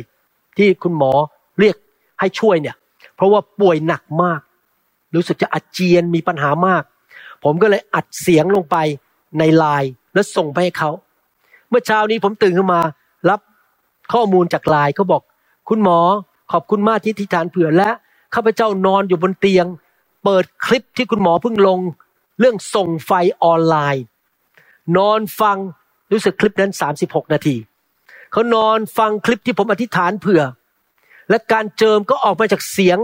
[0.58, 1.12] ที่คุณหมอ
[1.60, 1.76] เรียก
[2.20, 2.76] ให้ช่วยเนี่ย
[3.16, 4.42] เพราะว่าป่วยหนักมาก
[5.16, 6.84] รู้สึกจะอาเจียนมีปัญหามาก
[7.44, 8.78] ผมก็เลยอัดเสียงลงไป
[9.40, 10.92] ในไลน์ แล้วส่งไปให้เขา
[11.70, 12.82] เมื่อเช้านี้ผมตื่นขึ้นมา
[13.30, 13.40] รับ
[14.14, 15.22] ข้อมูลจากไลน์เขาบอก
[15.70, 16.00] คุณหมอ
[16.52, 17.90] ขอบคุณมากที่ทิฐานเผื่อและ
[18.34, 19.66] ข้าพเจ้านอนอยู่บนเตียง
[20.24, 21.80] เปิดคลิปที่คุณหมอเพิ่งลง
[22.40, 23.12] เรื่องส่งไฟ
[23.44, 24.04] ออนไลน์
[24.98, 25.58] นอนฟัง
[26.12, 26.72] รู้สึกคลิปนั้น
[27.04, 27.56] 36 นาที
[28.32, 30.42] เขานอนฟังคลิปที่ผมอธิษฐานเผื่อ
[31.30, 32.98] และการเจิมก็ออกมาจากเสียง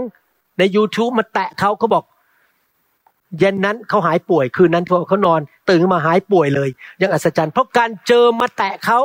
[0.58, 2.04] ใน YouTube มาแตะเขาเขาบอก
[3.38, 5.40] เย็นนั้นเขาหายป่วยคืนนั้นเขานอน
[5.70, 6.68] ตื่นมาหายป่วยเลย
[7.02, 8.98] ยังอัศจรรย์ เพราะการเจอมาแตะเขา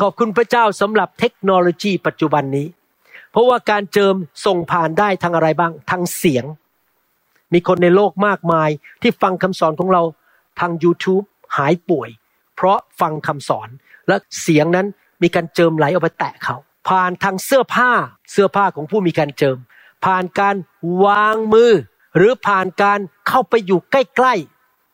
[0.00, 2.66] ขอบคุณพระเจ้าสำหรับเทคโนโลยีปัจจุบันนี้
[3.32, 4.14] เพราะว่าการเจิม
[4.46, 6.44] ส่งผ่านได้ทางอะไรบ้างทางเสียง
[7.52, 8.70] มีคนในโลกมากมาย
[9.02, 10.02] ที่ฟังคำสอนของเรา
[10.60, 11.24] ทาง YouTube
[11.56, 12.08] หายป่วย
[12.56, 13.68] เพราะฟังคำสอน
[14.08, 14.86] และเสียงนั้น
[15.22, 16.56] มีการเจิมไหลออกไปแตะเขา
[16.88, 17.90] ผ่านทางเสื้อผ้า
[18.32, 19.58] เสื้อผ้าของผู้มีการเจิม
[20.04, 20.56] ผ่านการ
[21.04, 21.72] วางมือ
[22.16, 22.98] หรือผ่านการ
[23.28, 24.34] เข้าไปอยู่ใกล้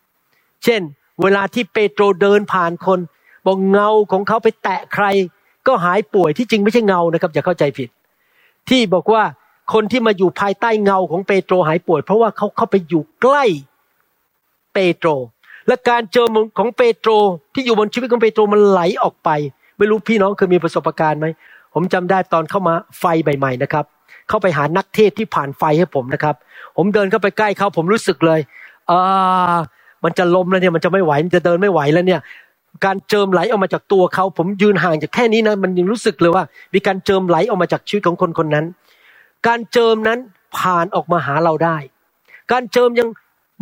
[0.03, 0.81] ๆ เช่น
[1.23, 3.01] เวลาที่เปโตรเดินผ่านคน
[3.47, 5.05] บอกเงาของเขาไปแตะใคร
[5.67, 7.89] ก็หายป่วยที่จริงไม่ใช่เงานะครับอย่าเข้าใจผิด
[8.69, 9.23] ที่บอกว่า
[9.73, 13.45] คนที่มาอยู่ภายใต้เงาของเปโตรหายป่วย เพราะว่าเขาเข้าไปอยู่ใกล้
[14.75, 15.09] เปโตร
[15.67, 16.27] และการเจอ
[16.59, 17.11] ของเปโตร
[17.55, 19.29] ที่อยู่บนชีวิตของเปโตรมันไหลออกไป
[19.79, 21.27] ไม่รู้พี่น้องเคยมีประสบการณ์ไหม
[21.75, 23.85] ผมจำได้ตอนเข้ามาไฟใหม่ ๆนะครับ
[24.31, 26.35] เข้าไปหานักเทศที่ผ่านไฟให้ผมนะครับ
[26.77, 28.41] ผมเดินเข้าไปใกล้เขาผมรู้สึกเลย
[28.91, 29.57] อ่า
[30.05, 32.21] มันจะล้มแล้วเนี่ยมันจะไม่ไหวมันจะเดินไม่ไหวแล้วเนี่ย
[32.85, 38.67] การเจิมไหลออกมาจากตัวเขา ผมยืนห่างจากแค่นี้นะมันยังรู้สึกเลยว่า มีการเจิมไหลออกมาจากชีวิตของคนคนนั้น
[39.47, 40.19] การเจิมนั้น
[40.59, 41.77] ผ่านออกมาหาเราได้
[42.53, 43.09] การเจิมยัง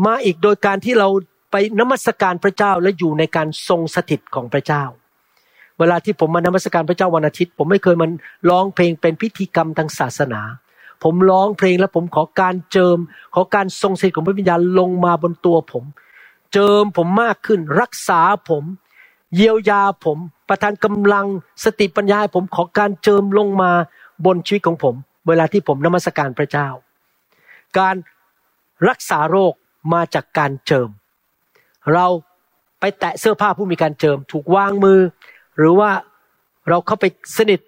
[0.07, 1.09] มาอีกโดยการที่เรา
[1.51, 4.85] ไปนมัสการพระเจ้าและอยู่ในการทรงสถิตของพระเจ้า
[5.79, 8.11] เวลาที่ผมมานมัสการพระเจ้าวันอาทิตย์ ผมไม่เคยมัน
[8.51, 10.41] ร้องเพลงเป็นพิธีกรรมทางศาสนา
[11.03, 12.99] ผมร้องเพลงแล้วผมขอการเจิม
[13.35, 15.85] ขอการทรงสถิตของพระวิญญาณลงมาบนตัวผม
[16.53, 18.65] เจิมผมมากขึ้น รักษาผม
[19.35, 21.27] เยียวยาผม ประทานกำลัง
[21.65, 23.71] สติปัญญาให้ผมขอการเจิมลงมา
[24.27, 24.95] บนชีวิตของผม
[25.29, 26.69] เวลาที่ผมนมัสการพระเจ้า
[27.79, 27.97] การ
[28.89, 29.53] รักษาโรค
[29.93, 30.89] มาจากการเจิม
[31.95, 32.07] เรา
[32.81, 35.01] ไปแตะเสื้อผ้าผู้มีการเจิม ถูกวางมือ
[35.59, 35.91] หรือว่า
[36.69, 37.05] เราเข้าไป
[37.37, 37.61] สนิท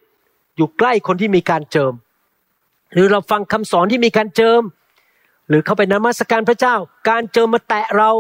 [0.56, 1.92] อยู่ใกล้คนที่มีการเจิม
[2.92, 4.62] หรือเราฟังคำสอนที่มีการเจิม
[5.48, 6.74] หรือเข้าไปนมัสการพระเจ้า
[7.08, 8.10] การเจิมมาแตะเรา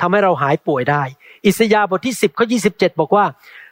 [0.00, 1.02] ทำให้เราหายป่วยได้
[1.46, 3.26] อิสยาห์บทที่ 10ข้อ27บอกว่า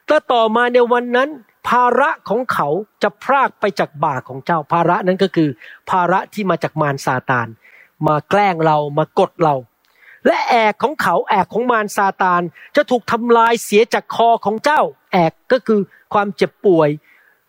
[0.08, 1.28] ถ้าต่อมาในวันนั้น
[1.68, 2.68] ภาระของเขา
[3.02, 5.48] จะพรากไปจากบ่าของเจ้า ภาระนั้นก็คือ
[5.90, 7.48] ภาระที่มาจากมารซาตาน
[8.06, 9.54] มาแกล้งเรามากดเรา
[10.26, 12.42] และแอกของเขาแอกของมารซาตาน
[12.76, 15.80] จะถูกทำลายเสียจากคอของเจ้า แอกก็คือ
[16.12, 16.88] ความเจ็บป่วย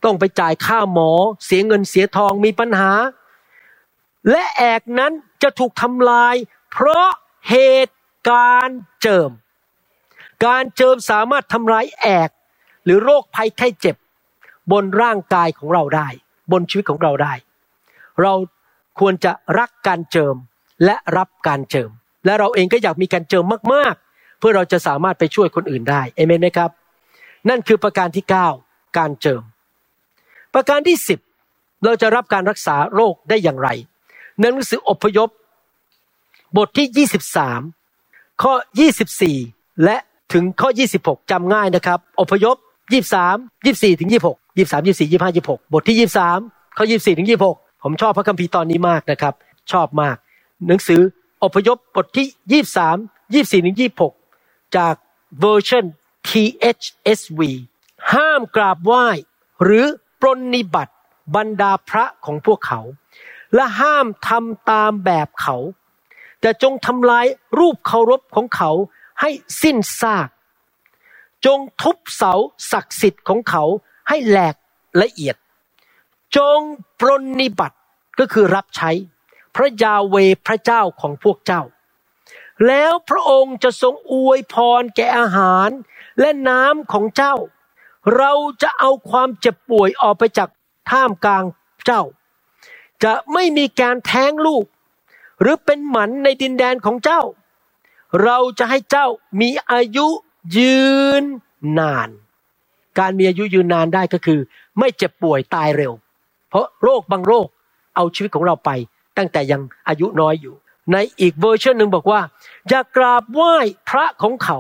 [0.04, 1.12] ต้องไปจ่ายค่าหมอ
[1.46, 2.92] เสียเงินเสียทองมีปัญหา
[4.32, 5.14] และแอกนั้น
[5.44, 6.36] จะถูกทำลาย
[6.72, 7.08] เพราะ
[7.50, 7.56] เห
[7.88, 7.98] ตุ
[8.30, 8.70] การ
[9.02, 9.32] เจิม
[10.46, 12.30] การเจิมสามารถทำลายแอก
[12.86, 13.96] หรือโรคภัยไข้เจ็บ
[14.72, 16.08] บนร่างกายของเราได้
[16.52, 17.34] บนชีวิตของเราได้
[18.22, 18.34] เรา
[19.00, 20.36] ควรจะรักการเจิม
[20.86, 21.92] และรับการเจิม
[22.28, 26.72] และเราเองก็อยากมีการเจิมมากๆ เพื่อเราจะสามารถไปช่วยคนอื่นได้เอเมนไหมครับ
[27.50, 28.26] นั่นคือประการที่
[28.62, 29.44] 9 การเจิม
[30.54, 30.98] ประการที่
[31.40, 33.70] 10 เราจะรับการรักษาโรคได้อย่างไร
[34.40, 35.30] ในหนังสืออพยพ
[36.58, 37.08] บทที่
[37.74, 38.54] 23 ข้อ
[39.20, 39.98] 24 และ
[40.34, 40.70] ถึงข้อ
[41.02, 42.56] 26จำง่ายนะครับ อพยพ
[43.18, 49.34] 23 24 ถึง 26 23 24 25 26 บทที่ 23 ข้อ 24 ถึง 26 ผมชอบพระคัมภีร์ตอนนี้มากนะครับ
[49.72, 50.16] ชอบมาก
[50.68, 51.02] หนังสือ
[51.44, 52.28] อพยพบทที่
[53.54, 53.78] 23 24ถึง
[54.26, 54.96] 26จาก
[55.40, 55.86] เวอร์ชัน
[56.28, 57.40] THSV
[58.14, 59.06] ห้ามกราบไหว้
[59.64, 59.86] หรือ
[60.22, 60.94] ปรนนิบัติ
[61.36, 62.82] บรรดาพระของพวกเขา
[63.56, 65.58] และห้ามทำตามแบบเขา
[66.42, 67.26] แต่จงทำลาย
[67.60, 68.72] รูปเคารพของเขา
[69.22, 69.30] ให้
[69.62, 70.30] สิ้นซาก
[71.46, 72.34] จงทุบเสา
[72.72, 73.64] ศักดิ์สิทธิ์ของเขา
[74.10, 74.56] ให้แหลก
[75.02, 75.36] ละเอียด
[76.38, 76.60] จง
[77.00, 77.78] ปรนนิบัติ
[78.20, 78.92] ก็คือรับใช้
[79.58, 80.16] พระยาเว
[80.48, 81.64] พระเจ้าของพวกเจ้า
[82.68, 85.70] แล้วพระองค์จะทรงอวยพรแก่อาหาร
[86.20, 87.36] และน้ำของเจ้า
[88.18, 90.50] เราจะเอาความเจ็บป่วยออกไปจาก
[90.92, 91.44] ท่ามกลาง
[91.86, 92.04] เจ้า
[93.04, 94.66] จะไม่มีการแท้งลูก
[95.42, 97.22] หรือเป็นหมันในดินแดนของเจ้า
[98.24, 99.08] เราจะให้เจ้า
[99.42, 100.08] มีอายุ
[100.58, 100.88] ยื
[101.22, 101.24] น
[101.80, 102.10] นาน
[103.00, 104.40] การมีอายุยืนนานได้ก็คือ
[104.80, 105.94] ไม่เจ็บป่วยตายเร็ว
[106.50, 107.48] เพราะโรคบางโรค
[107.96, 108.70] เอาชีวิตของเราไป
[109.18, 110.56] ตั้งแต่ยังอายุน้อยอยู่
[110.92, 112.22] ในอีกเวอร์ชันหนึ่งบอกว่า
[112.70, 113.56] อย่ากราบไหว้
[113.90, 114.60] พระของเขา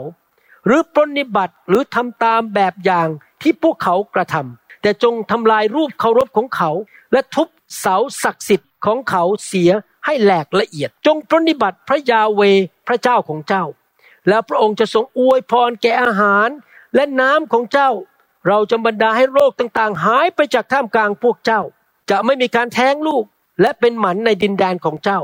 [0.65, 3.07] หรือปรนิบัติหรือทำตามแบบอย่าง
[3.41, 6.71] ที่พวกเขากระทำแต่จงทำลายรูปเคารพของเขา
[7.11, 7.47] และทุบ
[7.79, 9.71] เสาศักดิ์สิทธิ์ของเขาเสีย
[10.05, 12.41] ให้แหลกละเอียด จงปรนิบัติพระยาเว
[12.87, 13.63] พระเจ้าของเจ้า
[14.27, 16.49] แล้วพระองค์จะทรงอวยพรแก่อาหาร
[16.95, 17.91] และน้ำของเจ้า
[18.47, 21.61] เราจะบรรดาให้โรคต่างๆ หายไปจากท่ามกลางพวกเจ้า
[22.09, 23.23] จะไม่มีการแท้งลูก
[23.61, 25.19] และเป็นหมันในดินแดนของเจ้า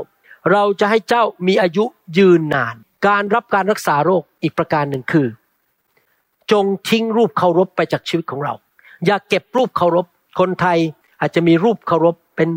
[0.52, 1.84] เราจะให้เจ้ามีอายุ
[2.18, 5.28] ยืนนาน การรับการรักษาโรคอีกประการหนึ่งคือ
[6.52, 8.54] จงทิ้งรูปเคารพไปจากชีวิตของเรา
[9.06, 10.06] อย่าเก็บรูปเคารพ
[10.38, 10.78] คนไทย
[11.20, 12.50] อาจจะมีรูปเคารพเป็น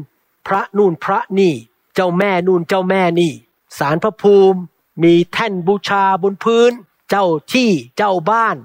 [0.48, 1.54] พระนู่นพระนี่
[1.96, 3.32] เจ้าแม่นู่นเจ้าแม่นี่
[3.80, 4.60] สารพระภูมิ
[5.04, 6.72] มีแท่นบูชาบนพื้น
[7.10, 8.56] เจ้าที่เจ้าบ้าน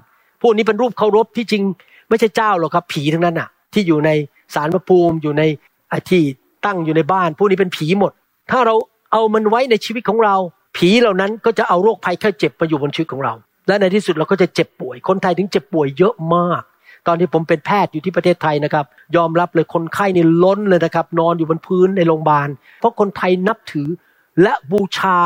[0.41, 1.63] พวกนี้เป็นรูปเคารพที่จริง
[2.09, 4.09] ไม่ใช่เจ้าหรอกครับผีทั้งนั้นอะ ที่อยู่ใน
[4.55, 5.43] สารพระภูมิอยู่ใน
[5.91, 6.23] อ้ที่
[6.65, 8.11] ตั้งอยู่ในบ้าน พวกนี้เป็นผีหมด
[8.51, 8.75] ถ้าเรา
[9.11, 10.35] เอามันไว้ในชีวิตของเรา
[10.77, 13.33] ผีเหล่านั้นก็จะเอาโรคภัยแค่เจ็บมาอยู่บนชีวิตของเรา
[13.67, 16.61] และในที่สุดเราก็จะเจ็บป่วย คนไทยถึงเจ็บป่วยเยอะมาก
[17.07, 22.49] ตอนที่ผมเป็นแพทย์อยู่ที่ประเทศไทยนะครับ ยอมรับเลยคนไข้นี่ล้นเลยนะครับ นอนอยู่บนพื้นในโรงพยาบาล
[22.79, 23.87] เพราะคนไทยนับถือ
[24.41, 25.17] และบูชา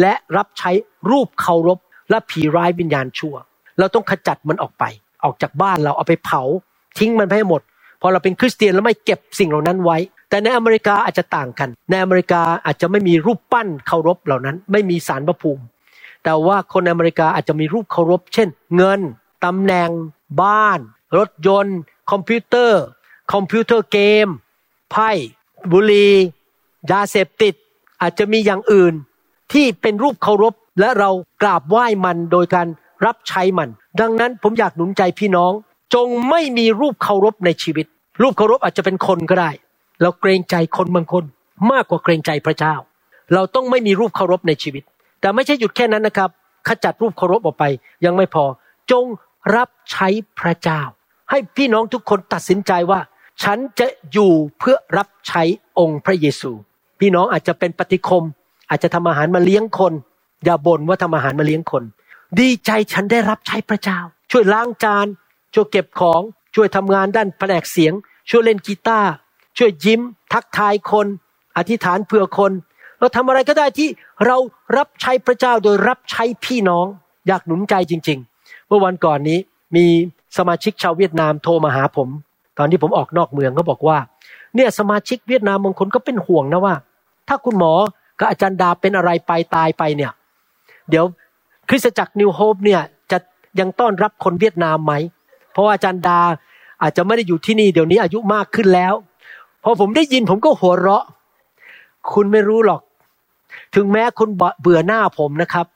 [0.00, 0.70] และรับใช้
[1.10, 1.78] รูปเคารพ
[2.10, 3.34] และผีร้ายวิญญาณชั่ว
[3.78, 4.84] เราต้องขจัดมันออกไป
[5.24, 6.42] ออกจากบ้านเราเอาไปเผา
[6.98, 7.60] ทิ้งมันไปให้หมด
[8.00, 9.98] พอเราเป็นคริสเตียนแล้วไม่เก็บสิ่งเหล่านั้นไว้
[10.32, 15.64] แต่ในอเมริกาอาจจะต่างกัน ในอเมริกาอาจจะไม่มีรูปปั้นเคารพเหล่านั้น ไม่มีศาลพระภูมิ
[16.24, 19.00] แต่ว่าคนอเมริกาอาจจะมีรูปเคารพ เช่น เงิน
[19.44, 19.90] ตำแหน่ง
[20.42, 20.78] บ้าน
[21.18, 21.78] รถยนต์
[22.10, 22.82] คอมพิวเตอร์
[23.32, 24.26] คอมพิวเตอร์เกม
[24.90, 25.10] ไพ่
[25.72, 26.12] บุหรี่
[26.90, 27.54] ยาเสพติด
[28.00, 28.94] อาจจะมีอย่างอื่น
[29.52, 31.10] ที่เป็นรูปเคารพและเรา
[31.42, 32.66] กราบไหว้มันโดยการ
[33.06, 33.68] รับใช้มัน
[34.00, 35.52] ดังนั้นผมอยากหนุนใจพี่น้อง
[35.94, 37.86] จงไม่มีรูปเคารพในชีวิต
[38.22, 39.52] รูปเคารพอาจจะเป็นคนก็ได้
[40.02, 41.24] เราเกรงใจคนบางคน
[41.72, 42.74] มากกว่าเกรงใจพระเจ้า
[43.34, 44.82] เราต้องไม่มีรูปเคารพในชีวิต
[45.20, 46.30] แต่ไม่ใช่หยุดแค่นั้นนะครับ
[46.68, 47.64] ขจัดรูปเคารพออกไป
[48.04, 48.44] ยังไม่พอ
[48.90, 49.04] จง
[49.56, 50.08] รับใช้
[50.40, 50.80] พระเจ้า
[51.30, 53.00] ให้พี่น้องทุกคนตัดสินใจว่า
[53.42, 55.42] ฉันจะอยู่เพื่อรับใช้
[55.78, 56.50] องค์พระเยซู
[57.00, 58.24] พี่น้องอาจจะเป็นปฏิคม
[58.70, 59.92] อาจจะทำอาหารมาเลี้ยงคน
[60.44, 61.84] อย่าบ่นว่าทำอาหารมาเลี้ยงคน
[62.40, 63.98] ดีใจฉันได้รับใช้พระเจ้า
[64.30, 65.06] ช่วยล้างจาน
[65.54, 66.20] ช่วยเก็บของ
[66.54, 67.92] ช่วยทำงานด้านแผนกเสียง
[68.30, 69.10] ช่วยเล่นกีตาร์
[69.58, 70.00] ช่วยยิ้ม
[70.32, 71.06] ทักทายคน
[71.56, 72.52] อธิษฐานเผื่อคน
[72.98, 73.88] เราทำอะไรก็ได้ที่
[74.26, 74.36] เรา
[74.76, 76.86] รับใช้พระเจ้าโดยรับใช้พี่น้อง
[77.26, 79.38] อยากหนุนใจจริง ๆ เมื่อวันก่อนนี้
[79.76, 79.86] มี
[80.36, 82.08] สมาชิกชาวเวียดนามโทรมาหาผม
[82.58, 83.98] ตอนที่ผมออกนอกเมืองเขาบอกว่า
[84.54, 86.74] เนี่ยสมาชิกเวียดนามบางคนก็เป็นห่วงนะว่า
[87.28, 87.72] ถ้าคุณหมอ
[88.18, 90.12] กับอาจารย์ดาเป็นอะไรไปตายไปเนี่ย
[90.90, 91.04] เดี๋ยว
[91.68, 93.18] คริสตจักรนิวโฮปเนี่ยจะ
[93.60, 94.92] ยังต้อนรับคนเวียดนามไหม
[95.52, 96.20] เพราะอาจารย์ดา
[96.82, 98.94] อาจจะไม่ได้อยู่ที่นี่เดี๋ยวนี้อายุมากขึ้นแล้ว
[99.62, 101.04] พอผมได้ยินผมก็หัวเราะ
[102.12, 102.82] คุณไม่รู้หรอก
[103.74, 104.28] ถึงแม้คุณ
[104.60, 105.66] เบื่อหน้าผมนะครับ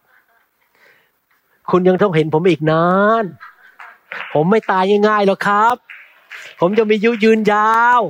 [1.71, 2.87] คุณยังต้องเห็นผมอีกนา
[3.23, 3.25] น
[4.35, 5.77] ผมไม่ตายง่ายๆหรอกครับ
[6.61, 8.01] ผมจะมีอายุยืนยาว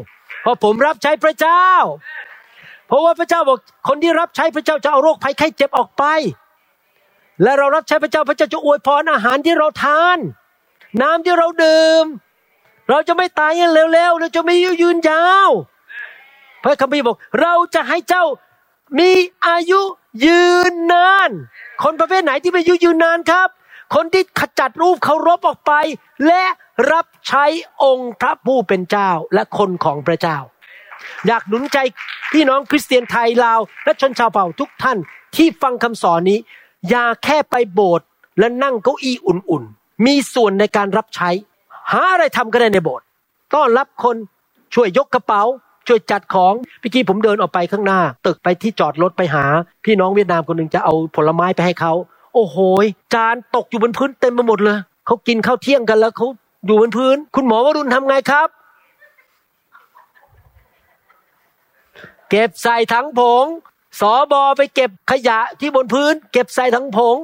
[0.43, 1.67] เพราะผมรับใช้พระเจ้า
[2.87, 3.59] เพราะว่าพระเจ้าบอก
[3.89, 6.05] คนที่รับใช้พระเจ้าจะเอาโรคภัยไข้เจ็บออกไป
[7.43, 10.19] และเรารับใช้พระเจ้าพระเจ้าจะอวยพรอาหารที่เราทาน
[11.03, 12.05] น้ำที่เราดื่ม
[12.91, 15.51] เราจะไม่ตายอย่างเร็วๆเราจะไม่ยืนยาว
[16.63, 18.25] พระคัมภีร์บอก เราจะให้เจ้า
[18.99, 19.11] มี
[19.47, 19.81] อายุ
[20.27, 21.31] ยืนนาน
[21.83, 23.49] คนประเภทไหนที่มีอายุยืนนานครับ
[23.95, 25.73] คนที่ขจัดรูปเคารพออกไป
[26.27, 26.45] และ
[26.93, 27.45] รับใช้
[27.85, 30.39] องค์พระผู้เป็นเจ้าและคนของพระเจ้า
[31.27, 31.79] อยากหนุนใจ
[32.33, 34.99] พี่น้องคริสเตียนไทยลาว และชนชาวเผ่าทุกท่าน
[35.37, 36.39] ที่ฟังคำสอนนี้
[36.89, 38.07] อย่าแค่ไปโบสถ์
[38.39, 41.31] และนั่งเก้าอี้อุ่นๆ มีส่วนในการรับใช้
[41.93, 43.07] หาอะไรทำก็ได้ในโบสถ์
[43.55, 44.17] ต้อนรับคน
[44.75, 45.43] ช่วยยกกระเป๋า
[45.87, 49.45] ช่วยจัดของพี่กี้ผมเดินออกไปข้างหน้า ตึกไปที่จอดรถไปหา
[49.85, 51.93] พี่น้องเวียดนามคนหนึ่งจะเอาผลไม้ไปให้เขา
[52.35, 52.57] โอ้โห
[53.15, 56.27] จานตกอยู่บนพื้นเต็มไปหมดเลยเขากินข้าวเที่ยงกันแล้วเขา
[56.67, 58.49] อยู่บนพื้น คุณหมอวรุณทำไงครับ
[62.31, 63.47] เก็บใส่ถังผง
[64.01, 67.17] สอบอไปเก็บขยะที่บนพื้น เก็บใส่ถังผง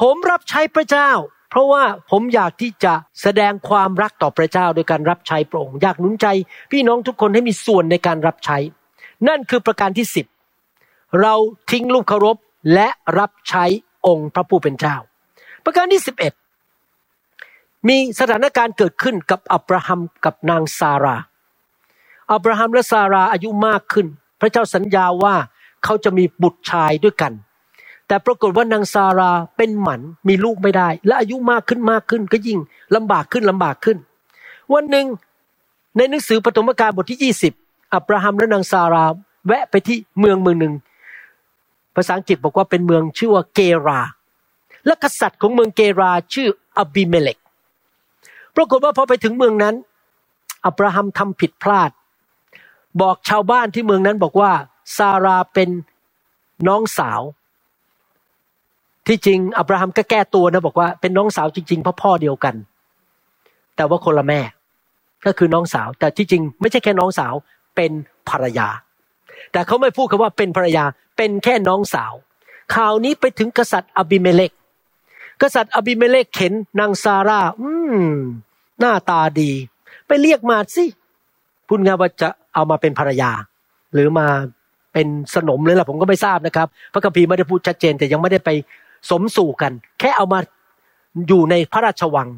[0.00, 1.10] ผมรับใช้พระเจ้า
[1.48, 6.26] เพราะว่าผมอยากที่จะแสดงความรักต่อพระเจ้าโดยการรับใช้พระองค์อยากหนุนใจ
[6.72, 8.58] พี่น้องทุกคนให้มีส่วนในการรับใช้
[9.28, 10.26] นั่นคือประการที่สิบ
[11.20, 11.34] เรา
[11.70, 12.36] ทิ้งรูปเคารพ
[12.74, 13.64] และรับใช้
[14.06, 14.96] องค์พระผู้เป็นเจ้า
[15.64, 16.32] ประการที่สิบเอ็ด
[17.88, 21.16] มีสถานการณ์เกิดขึ้นกับอับราฮัมกับนางซารา
[22.32, 24.06] อับราฮัมและซาราอายุมากขึ้น
[24.40, 25.34] พระเจ้าสัญญาว่า
[25.84, 27.32] เขาจะมีบุตรชายด้วยกัน
[28.08, 32.58] แต่ปรากฏว่านางซาราเป็นหมันมีลูกไม่ได้ และอายุมากขึ้นมากขึ้น ก็ยิ่ง
[32.96, 33.96] ลำบากขึ้นลำบากขึ้น
[34.72, 35.06] วันหนึ่ง
[35.96, 37.52] ในหนังสือปฐมกาลบทที่ยี่สิบ
[37.94, 39.04] อับราฮัมและนางซารา
[39.46, 40.74] แวะไปที่เมืองเมืองหนึ่ง
[41.94, 44.00] ภาษาอังกฤษบอกว่าเป็นเมืองชื่อว่าเกรา
[44.86, 46.48] และกษัตริย์ของเมืองเกราชื่อ
[46.78, 47.38] อบิเมเลก
[48.56, 49.74] ปรากฏว่าพอไปถึงเมืองนั้น
[50.66, 51.90] อับราฮัมทำผิดพลาด
[53.00, 54.52] บอกชาวบ้านที่เมืองนั้นบอกว่า
[54.96, 55.68] ซาราเป็น
[56.68, 57.20] น้องสาว
[59.08, 62.54] ที่จริงอับราฮัมก็แก้ตัวนะบอกว่าเป็นน้องสาวจริงๆพราะพ่อเดียวกัน
[63.76, 64.40] แต่ว่าคนละแม่
[65.26, 67.34] ก็คือน้องสาว แต่ที่จริงไม่ใช่แค่น้องสาว
[67.76, 67.90] เป็น
[68.28, 68.68] ภรรยา
[69.52, 70.84] แต่เขาไม่พูดคำว่าเป็นภรรยา
[71.16, 72.12] เป็นแค่น้องสาว
[72.74, 74.52] ข่าวนี้ไปถึงกษัตริย์อบิเมเลก
[75.42, 78.12] กษัตริย์อบิเมเลกเห็นนางซาร่า อืม
[78.80, 79.50] หน้าตาดี
[80.06, 80.84] ไปเรียกมาสิ
[81.66, 83.30] พูดง่ายว่าจะเอามาเป็นภรรยา
[83.94, 84.26] หรือมา
[84.92, 88.50] เป็นสนมเลยล่ะผมก็ไม่ทราบนะครับ พระคัมภีร์ไม่ได้พูดชัดเจนแต่ยังไม่ได้ไป
[89.10, 90.40] สมสู่กัน แค่เอามา
[91.28, 92.28] อยู่ในพระราชวัง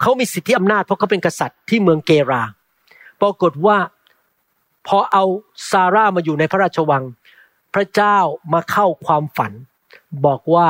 [0.00, 2.42] เขามีสิทธิอำนาจเพราะเขาเป็นกษัตริย์ที่เมืองเกรา
[3.20, 3.78] ปรากฏว่า
[4.86, 5.24] พอเอา
[5.70, 7.04] ซาร่ามาอยู่ในพระราชวัง
[7.74, 8.18] พระเจ้า
[8.52, 9.52] มาเข้าความฝัน
[10.24, 10.68] บอกว่า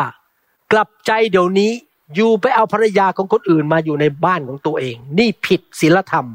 [0.72, 1.70] กลับใจเดี๋ยวนี้
[2.14, 6.26] อยู่ไปเอาภรรยาของคนอื่นมาอยู่ในบ้านของตัวเอง นี่ผิดศีลธรรม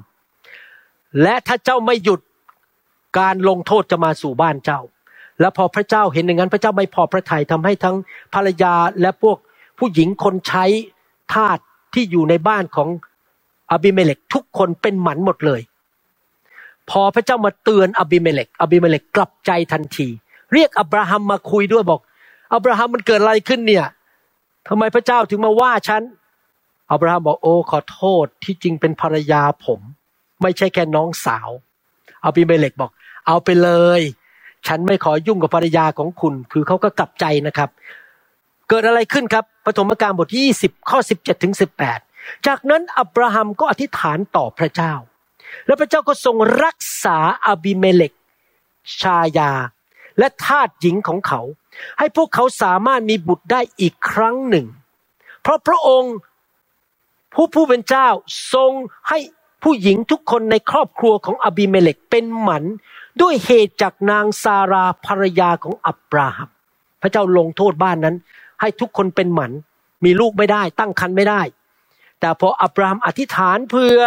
[1.22, 2.22] และถ้าเจ้าไม่หยุด
[3.20, 4.80] การลงโทษจะมาสู่บ้านเจ้า
[5.39, 7.95] แล้วพอพระเจ้าเห็นอย่างนั้น พระเจ้าไม่พอพระทัยทำให้ทั้ง
[8.33, 9.38] ภรรยาและพวก
[9.79, 10.65] ผู้หญิงคนใช้
[11.33, 11.59] ทาส
[11.93, 12.89] ที่อยู่ในบ้านของ
[13.71, 15.61] อบิเมเลกทุกคนเป็นหมันหมดเลย
[16.89, 20.07] พอพระเจ้ามาเตือนอบิเมเลกอบิเมเลกกลับใจทันที
[20.53, 22.01] เรียกอับราฮัมมาคุยด้วยบอก
[22.53, 23.86] อับราฮัมมันเกิดอะไรขึ้นเนี่ย
[24.67, 26.01] ทำไมพระเจ้าถึงมาว่าฉัน
[26.91, 29.79] อับราฮัมบอกโอ้ขอโทษที่จริงเป็นภรรยาผม
[30.41, 31.49] ไม่ใช่แค่น้องสาว
[32.25, 32.91] อบิเมเลกบอก
[33.27, 33.69] เอาไปเล
[33.99, 34.01] ย
[34.68, 37.70] ฉันไม่ขอยุ่งกับภรรยาของคุณ คือเขาก็กลับใจนะครับ
[38.70, 41.53] เกิดอะไรขึ้นครับปฐมกาลบทที่20ข้อ17ถึง
[41.99, 44.93] 18 จากนั้นอับราฮัมก็อธิษฐานต่อพระเจ้า
[45.66, 48.13] แล้วพระเจ้าก็ทรงรักษาอาบิเมเลก
[49.01, 49.51] ชายา
[50.20, 51.41] และทาสหญิงของเขา
[51.99, 54.66] ให้พวกเขาสามารถมีบุตรได้อีกครั้งหนึ่ง
[55.41, 56.16] เพราะพระองค์
[57.34, 58.07] ผู้ผู้เป็นเจ้า
[58.53, 58.72] ทรง
[59.09, 59.20] ให้
[59.63, 62.63] ผู้หญิงทุกคนในครอบครัวของอบิเมเลกเป็นหมัน
[63.22, 66.49] ด้วยเหตุจากนางซาราภรรยาของอับราฮัม
[67.01, 68.16] พระเจ้าลงโทษบ้านนั้น
[68.61, 69.51] ให้ทุกคนเป็นหมัน
[70.05, 71.41] มีลูกไม่ได้ ตั้งครรภ์ไม่ได้
[72.20, 73.97] แต่พออับราฮัมอธิษฐานเพื่อ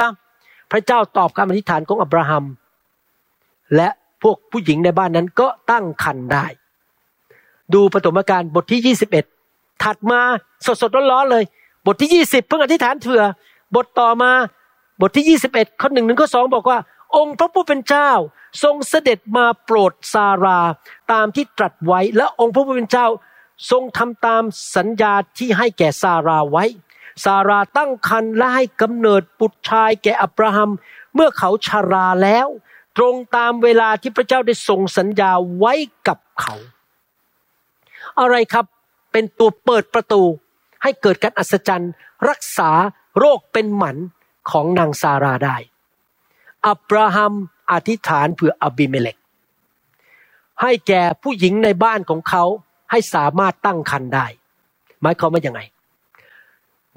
[0.70, 2.44] พระเจ้าตอบการอธิษฐานของอับราฮัม
[3.76, 3.88] และ
[4.22, 6.46] พวกผู้หญิงในบ้านนั้นก็ตั้งครรภ์ได้
[7.74, 8.96] ดูปฐมกาลบทที่
[9.34, 10.20] 21 ถัดมา
[10.66, 11.44] สดสดๆร้อนๆเลย
[11.86, 13.22] บทที่ 20 เพิ่งอธิษฐานเถื่อ
[13.74, 14.30] บทต่อมา
[15.00, 16.78] บทที่ 21 ข้อหนึ่งหนึ่งข้อสองบอกว่า
[17.16, 18.10] องค์พระผู้เป็นเจ้า
[18.62, 20.60] ทรงเสด็จมาโปรดซารา
[21.12, 23.06] ตามที่ตรัสไว้ และองค์พระผู้เป็นเจ้า
[23.70, 24.42] ทรงทำตาม
[24.76, 26.64] สัญญาที่ให้แก่ซาราไว้
[27.24, 30.70] ซาราตั้งครรภ์และให้กำเนิดบุตรชายแก่อับราฮัม
[31.14, 32.46] เมื่อเขาชาราแล้ว
[32.96, 35.74] ตรงตามเวลาที่พระเจ้าได้ทรงสัญญาไว้
[36.08, 36.54] กับเขา
[38.20, 38.66] อะไรครับ
[39.12, 40.22] เป็นตัวเปิดประตู
[40.82, 41.92] ให้เกิดการอัศจรรย์
[42.28, 42.70] รักษา
[43.18, 43.96] โรคเป็นหมัน
[44.50, 45.56] ของนางซาราได้
[46.66, 47.32] อับราฮัม
[47.72, 49.16] อธิษฐานเผื่ออบิเมเลก
[50.62, 52.44] ให้แก่ผู้หญิงในบ้านของเขา
[52.90, 54.26] ให้สามารถตั้งครรภ์ได้
[55.02, 55.60] หมายความว่ายังไง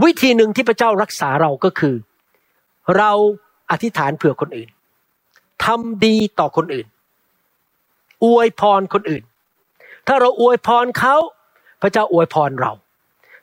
[0.04, 1.96] วิธีหนึ่งที่พระเจ้ารักษาเราก็คือ
[2.98, 3.12] เรา
[3.72, 4.70] อธิษฐานเผื่อคนอื่น
[5.66, 6.88] ทำดีต่อคนอื่น
[8.26, 9.24] อวยพรคนอื่น
[10.08, 11.16] ถ้าเราอวยพรเขา
[11.82, 12.72] พระเจ้าอวยพรเรา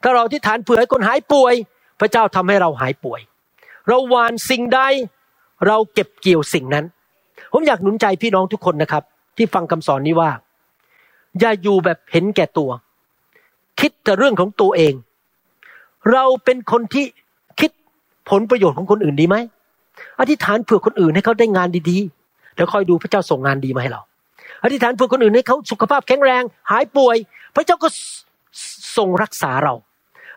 [0.03, 1.55] ถ้าเราอธิษฐานเผื่อให้คนหายป่วย
[2.01, 3.21] พระเจ้าทำให้เราหายป่วย
[3.89, 4.81] เราหวานสิ่งใด
[5.67, 6.85] เราเก็บเกี่ยวสิ่งนั้น
[7.53, 9.03] ผมอยากหนุนใจพี่น้องทุกคนนะครับ
[9.37, 10.31] ที่ฟังคำสอนนี้ว่า
[11.41, 12.71] อย่าอยู่แบบเห็นแก่ตัว
[13.81, 14.95] คิดแต่เรื่องของตัวเอง
[16.13, 17.05] เราเป็นคนที่
[17.61, 17.71] คิด
[18.31, 19.37] ผลประโยชน์ของคนอื่นดีไหม
[20.21, 24.01] อธิษฐานเผื่อคนอื่นให้เขาได้งานดีๆแล้วคอยดูพระเจ้าส่งงานดีมาให้เรา
[24.65, 27.17] อธิษฐานเผื่อคนอื่นให้เขาสุขภาพแข็งแรง หายป่วย
[27.55, 27.89] พระเจ้าก็
[28.97, 29.75] ทรงรักษาเรา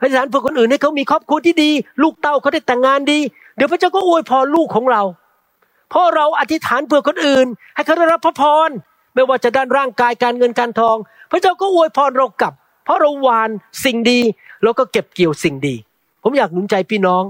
[0.02, 1.72] อธิษฐานเผื่อคนอื่นให้เขามีครอบครัวที่ดี
[2.04, 3.20] ลูกเต้าเขาได้แต่งงานดี
[3.56, 5.02] เดี๋ยวพระเจ้าก็อวยพรลูกของเรา
[5.90, 8.70] เพราะเราอธิษฐานเผื่อคนอื่น ให้เขาได้รับพระพร
[9.14, 10.98] ไม่ว่าจะด้านร่างกายการเงินการทอง
[11.32, 12.54] พระเจ้าก็อวยพรเรากลับ
[12.86, 13.50] เพราะเราหวาน
[13.86, 14.20] สิ่งดี
[14.64, 15.76] เราก็เก็บเกี่ยวสิ่งดี
[16.24, 17.24] ผมอยากหนุนใจพี่น้อง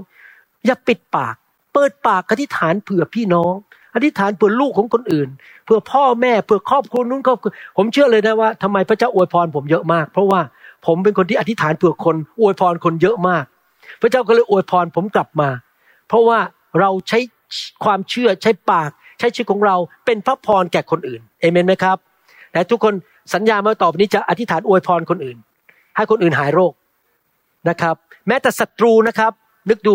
[0.66, 1.34] อย่าปิดปาก
[1.72, 3.54] เปิดปากอธิษฐานเผื่อพี่น้อง
[3.94, 5.28] อธิษฐานเผื่อลูกของคนอื่น
[5.64, 10.40] เผื่อพ่อแม่เผื่อครอบครัวนู้นครอบครัวผมเชื่อเลยนะว่าทำไมพระเจ้าอวยพรผมเยอะมาก เพราะว่า
[10.86, 13.44] ผมเป็นคนที่อธิษฐานเผื่อคนอวยพรคนเยอะมาก
[14.00, 15.48] พระเจ้าก็เลยอวยพรผมกลับมา
[16.12, 16.40] เพราะว่า
[16.80, 17.18] เราใช้
[17.84, 21.96] ความเชื่อใช้ปาก ใช้ชีวิตของเราเป็นพระพรแก่คนอื่นเอเมนไหมครับ
[22.52, 22.94] และทุกคน
[23.34, 25.36] สัญญามาต่อไปนี้จะอธิษฐานอวยพรคนอื่น
[25.96, 26.72] ให้คนอื่นหายโรค
[27.68, 27.94] นะครับ
[28.28, 29.32] แม้แต่ศัตรูนะครับ
[29.70, 29.94] นึกดู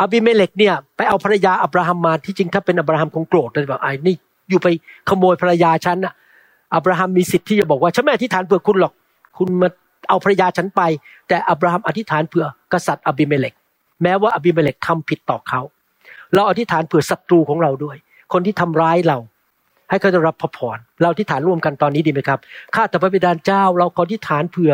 [0.00, 4.14] อาบิเมเลกเนี่ยไปเอาภรรยาอับราฮัมมาที่จริงถ้าเป็นอับราฮัมคงโกรธเลยแบบไอ้นี่
[4.48, 4.66] อยู่ไป
[5.08, 6.12] ขโมยภรรยาฉันอะ
[6.74, 8.92] อับราฮัมมีสิทธิ์ที่จะบอกว่าฉันไม่อธิษฐานเผื่อคุณหรอก
[9.38, 9.68] คุณมา
[10.08, 10.82] เอาภรรยาฉันไป
[11.28, 13.54] แต่อับราฮัมอธิษฐานเผื่อกษัตริย์อับิเมเลก
[14.02, 15.60] แม้ว่าอบิเมเลกทำผิดต่อเขา
[16.34, 17.96] เราอธิษฐานเผื่อศัตรูของเราด้วย
[18.32, 19.18] คนที่ทำร้ายเรา
[19.90, 22.38] ให้เขาได้รับพระพรเราอธิษฐานร่วมกันตอนนี้ดีไหมครับ
[22.74, 24.72] ข้าแต่พระบิดาเจ้า เราขออธิษฐานเผื่อ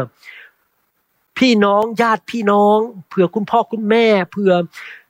[1.39, 2.79] พี่น้องญาติพี่น้อง
[3.09, 4.53] เผื่อคุณพ่อคุณแม่ เผื่อ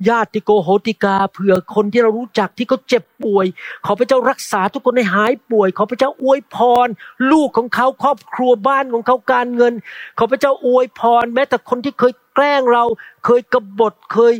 [0.08, 3.46] ญาติโกโหติกา เผื่อคนที่เรารู้จักที่เขาเจ็บป่วย
[3.84, 6.56] ขอพระเจ้ารักษาทุกคนให้หายป่วย ขอพระเจ้าอวยพ
[6.86, 6.88] ร
[7.30, 9.74] ลูกของเขาครอบครัวบ้านของเขาการเงิน
[10.18, 12.84] ขอพระเจ้าอวยพร แม้แต่คนที่เคยแกล้งเรา
[13.24, 14.34] เคยกบฏเคย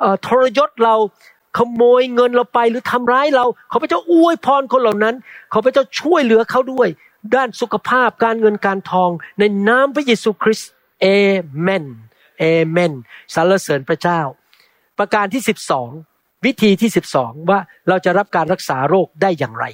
[0.00, 0.96] เทรยศเรา
[1.58, 5.14] ขโมยเงินเราไปหรือทำร้ายเรา ขอพระเจ้าอวยพรคนเหล่านั้น
[5.52, 6.88] ขอพระเจ้าช่วยเหลือเขาด้วย
[7.34, 10.70] ด้านสุขภาพการเงินการทองในนามพระเยซูคริสต์
[11.00, 11.06] เอ
[11.60, 11.84] เมน
[12.38, 12.92] เอเมน
[13.34, 14.20] สรรเสริญพระเจ้า
[14.98, 15.88] ประการที่สิบสอง
[16.44, 19.64] วิธีที่สิบสองว่าเราจะรับการรักษาโรคได้อย่างไร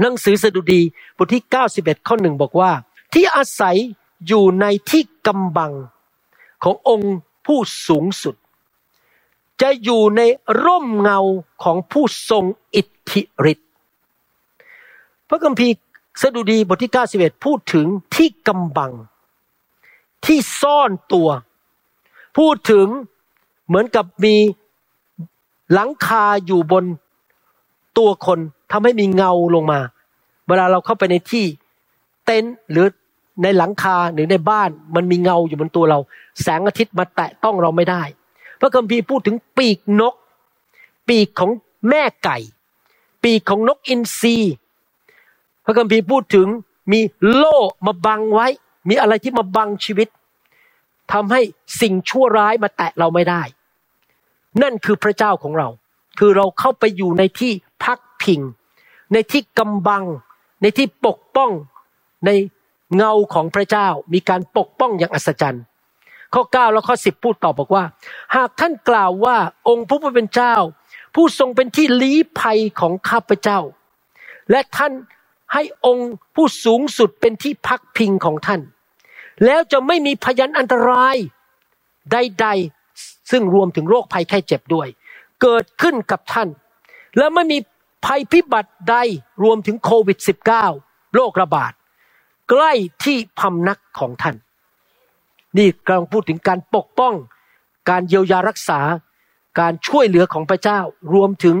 [0.00, 0.80] หนังสือสดุดี
[1.16, 1.42] บทที่
[1.74, 2.72] 91 ข้อหนึ่งบอกว่า
[3.12, 3.76] ที่อาศัย
[4.28, 5.72] อยู่ในที่กำบัง
[6.62, 7.16] ขององค์
[7.46, 8.34] ผู้สูงสุด
[9.62, 10.20] จะอยู่ใน
[10.64, 11.18] ร่มเงา
[11.62, 13.22] ของผู้ทรงอิทธิ
[13.52, 13.68] ฤทธิ์
[15.28, 15.74] พระคัมภีร์
[16.22, 18.92] สดุดีบทที่ 91 พูดถึงที่กำบัง
[20.26, 21.28] ที่ซ่อนตัว
[22.38, 22.86] พูดถึง
[23.66, 24.36] เหมือนกับมี
[25.72, 26.84] หลังคาอยู่บน
[27.98, 28.38] ตัวคน
[28.72, 29.80] ทำให้มีเงาลงมา
[30.48, 31.44] เวลาเราเข้าไปในที่
[32.24, 32.86] เต็นท์หรือ
[33.42, 35.98] ในหลังคาหรือในบ้านมันมีเงาอยู่บนตัวเรา
[36.42, 38.02] แสงอาทิตย์มาแตะต้องเราไม่ได้
[38.60, 40.14] พระคัมภีร์พูดถึงปีกนก
[41.08, 41.50] ปีกของ
[41.88, 42.38] แม่ไก่
[43.22, 44.36] ปีกของนกอินทรี
[45.64, 46.46] พระคัมภีร์พูดถึง
[46.92, 47.00] มี
[47.34, 48.46] โล่มาบังไว้
[48.88, 50.08] มีอะไรที่มาบังชีวิต
[51.12, 51.40] ทำให้
[51.80, 53.42] สิ่งชั่วร้ายมาแตะเราไม่ได้
[54.62, 55.68] นั่นคือพระเจ้าของเรา
[56.18, 57.52] คือเราเข้าไปอยู่ในที่
[57.84, 58.40] พักพิง
[59.12, 60.04] ในที่กำบัง
[60.62, 61.50] ในที่ปกป้อง
[62.26, 62.30] ใน
[62.96, 65.64] เงาของพระเจ้ามีการปกป้องอย่างอัศจรรย์
[66.34, 67.84] ข้อ 9 แล้วข้อ 10 พูดต่อบอกว่า
[68.36, 69.36] หากท่านกล่าวว่า
[69.68, 70.54] องค์พระผู้เป็นเจ้า
[71.14, 73.60] ผู้ทรงเป็นที่ลี้ภัยของข้าพเจ้า
[74.50, 74.92] และท่าน
[75.52, 78.60] ให้องค์ผู้สูงสุดเป็นที่พักพิงของท่าน
[79.44, 81.16] แล้วจะไม่มีพยันอันตราย
[82.12, 84.88] ใดๆ ซึ่งรวมถึงโรคภัยไข้เจ็บด้วย
[85.42, 86.48] เกิดขึ้นกับท่าน
[87.16, 87.58] และไม่มี
[88.06, 88.96] ภัยพิบัติใด
[89.42, 90.18] รวมถึงโควิด
[90.66, 91.72] -19 โรคระบาด
[92.48, 92.72] ใกล้
[93.04, 94.36] ที่พำนักของท่าน
[95.58, 97.14] นี่กำลังพูดถึงการปกป้อง
[97.90, 98.80] การเยียวยารักษา
[99.60, 100.80] การช่วยเหลือของพระเจ้า
[101.14, 101.56] รวมถึง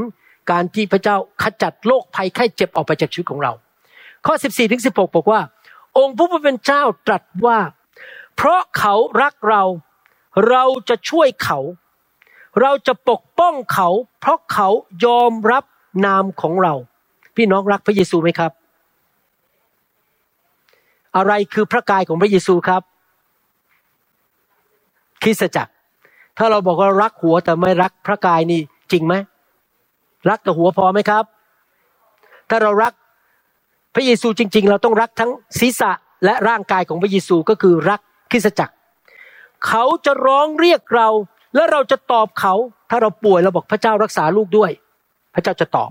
[0.50, 3.52] การที่พระเจ้าขจัดโรคภัยไข้เจ็บออกไปจากชีวิตของเรา
[4.26, 5.40] ข้อ 14ถึง16 บอกว่า
[5.98, 7.58] องค์ผู้เป็นเจ้าตรัสว่า
[8.36, 9.62] เพราะเขารักเรา
[10.50, 11.58] เราจะช่วยเขา
[12.60, 13.88] เราจะปกป้องเขา
[14.20, 14.68] เพราะเขา
[15.04, 15.64] ยอมรับ
[16.06, 16.74] นามของเรา
[17.36, 18.52] พี่น้องรักพระเยซูไหมครับ
[21.16, 22.82] อะไรคือพระกายของพระเยซูครับ
[25.22, 25.72] คริสตจักร
[26.38, 28.60] ถ้าเราบอกว่ารักหัวแต่ไม่รักพระกายนี่
[28.92, 29.14] จริงไหม
[30.30, 31.24] รักแต่หัวพอไหมครับ
[32.50, 32.92] ถ้าเรารัก
[33.98, 35.30] ระเยซูจริง ๆ เราต้องรักทั้ง
[35.60, 35.90] ศีรษะ
[36.24, 38.74] และร่างกายของพระเยซูก็คือรักคริสตจักร
[39.66, 41.08] เขาจะร้องเรียกเรา
[41.54, 42.54] และเราจะตอบเขา
[42.90, 44.70] ถ้าเราป่วยเราบอกพระเจ้ารักษาลูกด้วย
[45.34, 45.90] พระเจ้าจะตอบ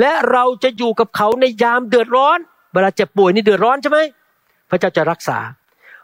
[0.00, 2.38] และเราจะอยู่กับเขาในยามเดือดร้อน
[2.72, 3.98] เวลาเจ็บป่วยนี่เดือดร้อนใช่ไหม
[4.70, 5.38] พระเจ้าจะรักษา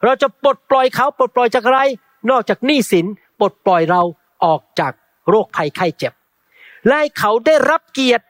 [0.04, 1.80] เราจะปลดปล่อยเขาปลดปล่อยจากอะไร
[2.30, 3.06] นอกจากหนี้สิน
[3.38, 4.02] ปลดปล่อยเรา
[4.44, 4.92] ออกจาก
[5.30, 6.12] โรคภัยไข้เจ็บ
[6.86, 8.24] และให้เขาได้รับเกียรติ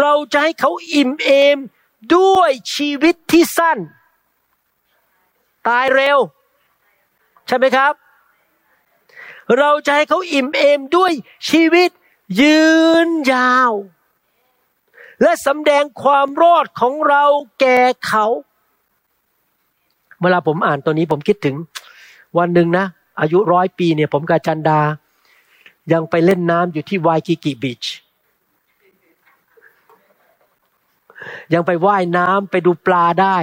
[0.00, 1.58] เราจะให้เขาอิ่มเอม
[2.16, 3.78] ด้วยชีวิตที่สั้น
[5.68, 6.18] ตายเร็ว
[7.46, 7.92] ใช่ไหมครับ
[9.58, 11.12] เราจะให้เขาอิ่มเอมด้วย
[11.48, 11.90] ชีวิต
[12.40, 12.60] ยื
[13.06, 13.72] นยาว
[15.22, 17.24] และสำแดงความรอดของเรา
[17.60, 18.26] แก่เขา
[20.22, 21.56] เวลาผมอ่านตัวนี้ผมคิดถึง
[22.38, 22.84] วันหนึ่งนะ
[23.20, 24.80] อายุร้อยปีเนี่ยผมกับจันดา
[25.92, 27.84] ยังไปเล่นน้ำอยู่ที่วายกิกิบีช
[31.54, 33.36] ยังไปว่ายน้ำไปดูปลาได้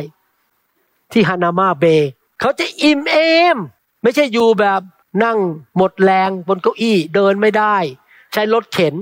[1.11, 2.09] ที่ฮานามาเบย์
[2.39, 3.17] เขาจะอิ่มเอ
[3.55, 3.57] ม
[4.01, 4.81] ไม่ใช่อยู่แบบ
[5.23, 5.37] นั่ง
[5.77, 7.75] หมดแรงบนเก้าอี้เดินไม่ได้
[8.33, 8.95] ใช้รถเข็น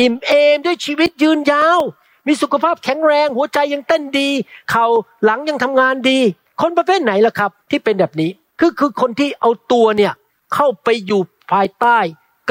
[0.00, 1.80] อิ่มเอมด้วยชีวิตยืนยาว
[2.26, 4.28] มีสุขภาพแข็งแรง หัวใจยังเต้นดี
[4.70, 4.86] เข่า
[5.24, 6.18] หลังยังทำงานดี
[6.60, 10.12] คนประเภทไหนล่ะครับ ที่เป็นแบบนี้คือคือคนที่เอาตัวเนี่ย
[10.54, 11.20] เข้าไปอยู่
[11.52, 11.98] ภายใต้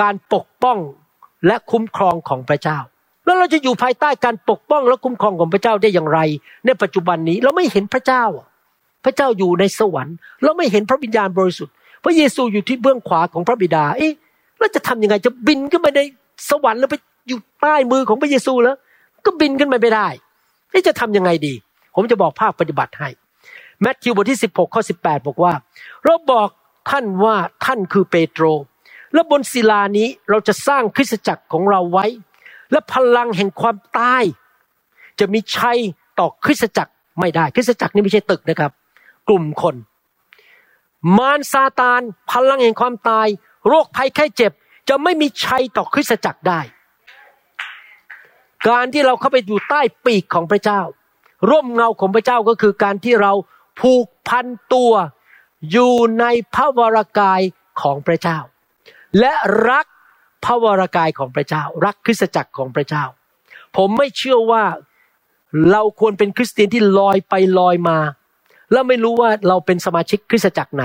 [0.01, 0.77] การปกป้อง
[1.47, 2.79] และคุ้มครองของพระเจ้า
[3.25, 6.19] แล้วเราจะอยู่ภายใต้การปกป้องและคุ้มครองของพระเจ้าได้อย่างไร
[6.65, 8.23] ในปัจจุบันนี้เราไม่เห็นพระเจ้า
[9.05, 14.13] พระเจ้าอยู่ในสวรรค์ เราไม่เห็นพระวิญญาณบริสุทธิ์พระเยซูอยู่ที่เบื้องขวาของพระบิดา เอ๊ะ
[14.59, 16.01] เราจะทํำยังไงจะบินขึ้นไปใน
[16.49, 16.95] สวรรค์แล้วไป
[17.27, 18.77] อยู่ใต้มือของพระเยซูแล้ว
[19.25, 20.07] ก็บินขึ้นไปไม่ได้
[20.87, 21.53] จะทํำยังไงดี
[21.95, 23.09] ผมจะบอกภาคปฏิบัติให้
[23.81, 25.53] แมทธิวบทที่ 16 ข้อ 18 บอกว่า
[26.05, 26.47] เราบอก
[26.89, 28.43] ท่านว่าท่านคือเปโตร
[29.13, 32.05] และบนศิลานี้เราจะสร้างคริสตจักรของเราไว้
[32.71, 34.23] และพลังแห่งความตาย
[35.19, 35.77] จะมีชัย
[36.19, 38.71] ต่อคริสตจักรไม่ได้ คริสตจักรนี่ไม่ใช่ตึกนะครับ
[39.27, 39.75] กลุ่มคน
[41.17, 42.01] มารซาตาน
[42.31, 43.27] พลังแห่งความตาย
[43.67, 44.51] โรคภัยไข้เจ็บ
[44.89, 46.59] จะไม่มีชัยต่อคริสตจักรได้
[48.67, 50.81] การที่เราเข้าไปอยู่ใต้ปีกของพระเจ้า
[51.49, 53.33] ร่มเงาของพระเจ้าก็คือการที่เรา
[53.79, 54.93] ผูกพันตัว
[55.71, 57.41] อยู่ในพระวรากาย
[57.81, 58.39] ของพระเจ้า
[59.19, 59.33] และ
[59.69, 59.85] รัก
[60.43, 63.03] พระวรากายของพระเจ้า รักคริสตจักรของพระเจ้า
[63.77, 64.63] ผมไม่เชื่อว่า
[65.71, 67.97] เราควรเป็นคริสเตียนที่ลอยไปลอยมา
[68.71, 70.83] แล้วไม่รู้ว่าเราเป็นสมาชิกคริสตจักรไหน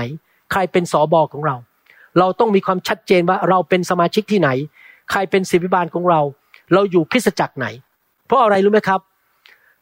[0.51, 1.55] ใครเป็นสอบอของเรา
[2.19, 4.49] เราต้องมีความชัดเจนว่าเราเป็นสมาชิกที่ไหน
[5.11, 6.21] ใครเป็นศิบิบาลของเรา
[6.73, 7.67] เราอยู่คริสตจักรไหน
[8.25, 8.99] เพราะอะไรรู้ไหมครับ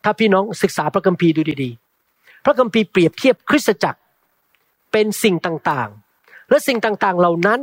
[0.03, 3.99] ถ้าพี่น้องศึกษาพระคัมภีร์ดูดีๆ พระคัมภีร์เปรียบเทียบคริสตจักร
[4.91, 7.59] เป็นสิ่งต่างๆ และสิ่งต่างๆ เหล่านั้น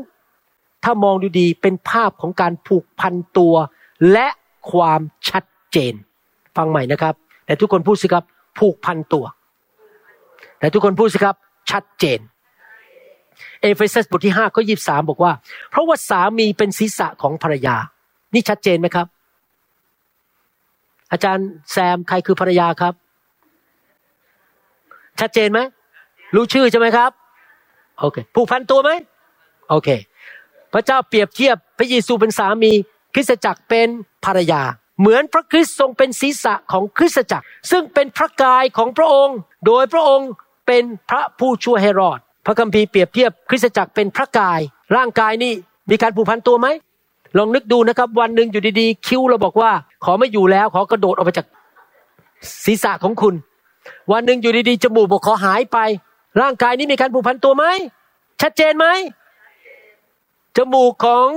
[0.84, 3.54] ถ้ามองดูดีเป็นภาพของการผูกพันตัว
[4.12, 4.28] และ
[4.72, 5.94] ความชัดเจน
[6.56, 7.14] ฟังใหม่นะครับ
[7.46, 8.24] แต่ทุกคนพูดสิครับ
[8.58, 9.24] ผูกพันตัว
[10.58, 11.36] แต่ทุกคนพูดสิครับ
[11.70, 12.20] ชัดเจน
[13.62, 15.32] เอเฟซัสบทที่ห้าข้อยีบสามบอกว่า
[15.70, 17.76] เพราะว่าสามีเป็นศีรษะของภรรยา
[18.34, 19.06] นี่ชัดเจนไหมครับ
[21.12, 22.94] อาจารย์แซมใครคือภรรยาครับ
[25.20, 25.60] ชัดเจนไหม
[26.34, 27.10] รู้ชื่อใช่ไหมครับ
[27.98, 28.90] โอเค ผูกพันตัวไหม
[29.70, 29.88] โอเค
[30.72, 32.72] พระเจ้าเปรียบเทียบพระเยซูเป็นสามี
[33.14, 33.88] คริสตจักรเป็น
[34.24, 34.62] ภรรยา
[35.00, 40.30] เหมือนพระคริสต์ทรงเป็นศีรษะของคริสตจักร ซึ่งเป็นพระกายของพระองค์ โดยพระองค์
[40.66, 44.60] เป็นพระผู้ช่วยให้รอด พระคัมภีร์เปรียบเทียบคริสตจักรเป็นพระกาย
[44.96, 45.52] ร่างกายนี่
[45.90, 46.66] มีการผูกพันตัวไหม
[47.38, 49.70] ลองนึกดูนะครับ วันหนึ่งอยู่ดีๆ คิ้วเราบอกว่า
[50.04, 51.46] ขอไม่อยู่แล้วขอกระโดดออกไปจาก
[52.64, 53.34] ศีรษะของคุณ
[54.12, 55.78] วันหนึ่งอยู่ดีๆจมูกบอกขอหายไป
[56.40, 57.64] ร่างกายนี้มีการผูกพันตัวไหม
[58.42, 58.86] ชัดเจนไหม
[60.56, 61.28] จมูกของ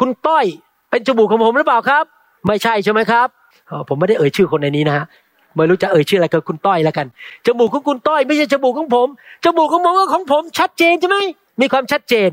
[0.00, 0.46] คุณต้อย
[0.90, 2.04] เป็นจมูกของผมหรือเปล่าครับ
[2.46, 3.28] ไม่ใช่ใช่ไหมครับ
[3.88, 5.04] ผมไม่ได้เอ่ยชื่อคนในนี้นะฮะ
[5.56, 7.06] ไม่รู้จะเอ่ยชื่ออะไรกับคุณต้อยแล้วกัน
[7.46, 9.08] จมูกของคุณต้อย ไม่ใช่จมูกของผม
[9.44, 11.18] จมูกของผมกับของผมชัดเจนใช่ไหม
[11.60, 12.30] มีความชัดเจน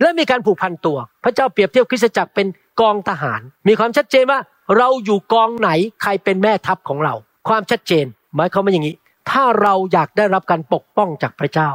[0.00, 2.46] และมีการผูกพันตัว พระเจ้าเปรียบเทียบคริสตจักรเป็น
[2.80, 4.40] กองทหาร มีความชัดเจนว่า
[4.76, 5.70] เราอยู่กองไหน
[6.02, 7.14] ใครเป็นแม่ทัพของเรา
[7.48, 8.06] ความชัดเจน
[8.36, 8.94] หมายความว่าอย่างนี้
[9.30, 11.70] ถ้าเราอยากได้รับการปกป้องจากพระเจ้า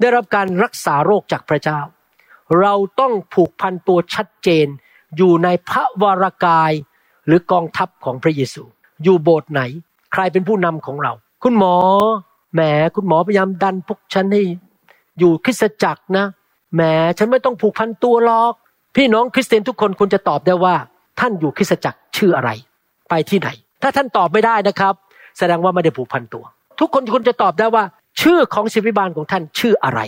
[0.00, 1.80] ได้รับการรักษาโรคจากพระเจ้า
[2.60, 4.66] เราต้องผูกพันตัวชัดเจน
[5.16, 6.72] อยู่ในพระวรากาย
[7.26, 8.62] หรือกองทัพของพระเยซู
[9.02, 9.62] อยู่โบสถ์ไหน
[10.12, 11.12] ใครเป็นผู้นำของเรา
[11.42, 11.74] คุณหมอ
[12.54, 12.60] แหม
[12.96, 14.42] คุณหมอพยายามดันพวกฉันให้
[15.18, 16.26] อยู่คริสตจักรนะ
[16.74, 16.82] แหม
[17.18, 18.52] ฉันไม่ต้องผูกพันตัวหรอก
[18.96, 20.74] พี่น้องคริสเตียนทุกคนควรจะตอบได้ว่า
[21.20, 22.50] ท่านอยู่คริสตจักรชื่ออะไร
[23.08, 23.48] ไปที่ไหน
[23.82, 24.94] ถ้าท่านตอบไม่ได้นะครับ
[25.38, 26.44] แสดงว่าไม่ได้ผูกพันตัว
[26.80, 27.84] ทุกคนควรจะตอบได้ว่า
[28.22, 30.00] ชื่อของศิบิบาลของท่านชื่ออะไร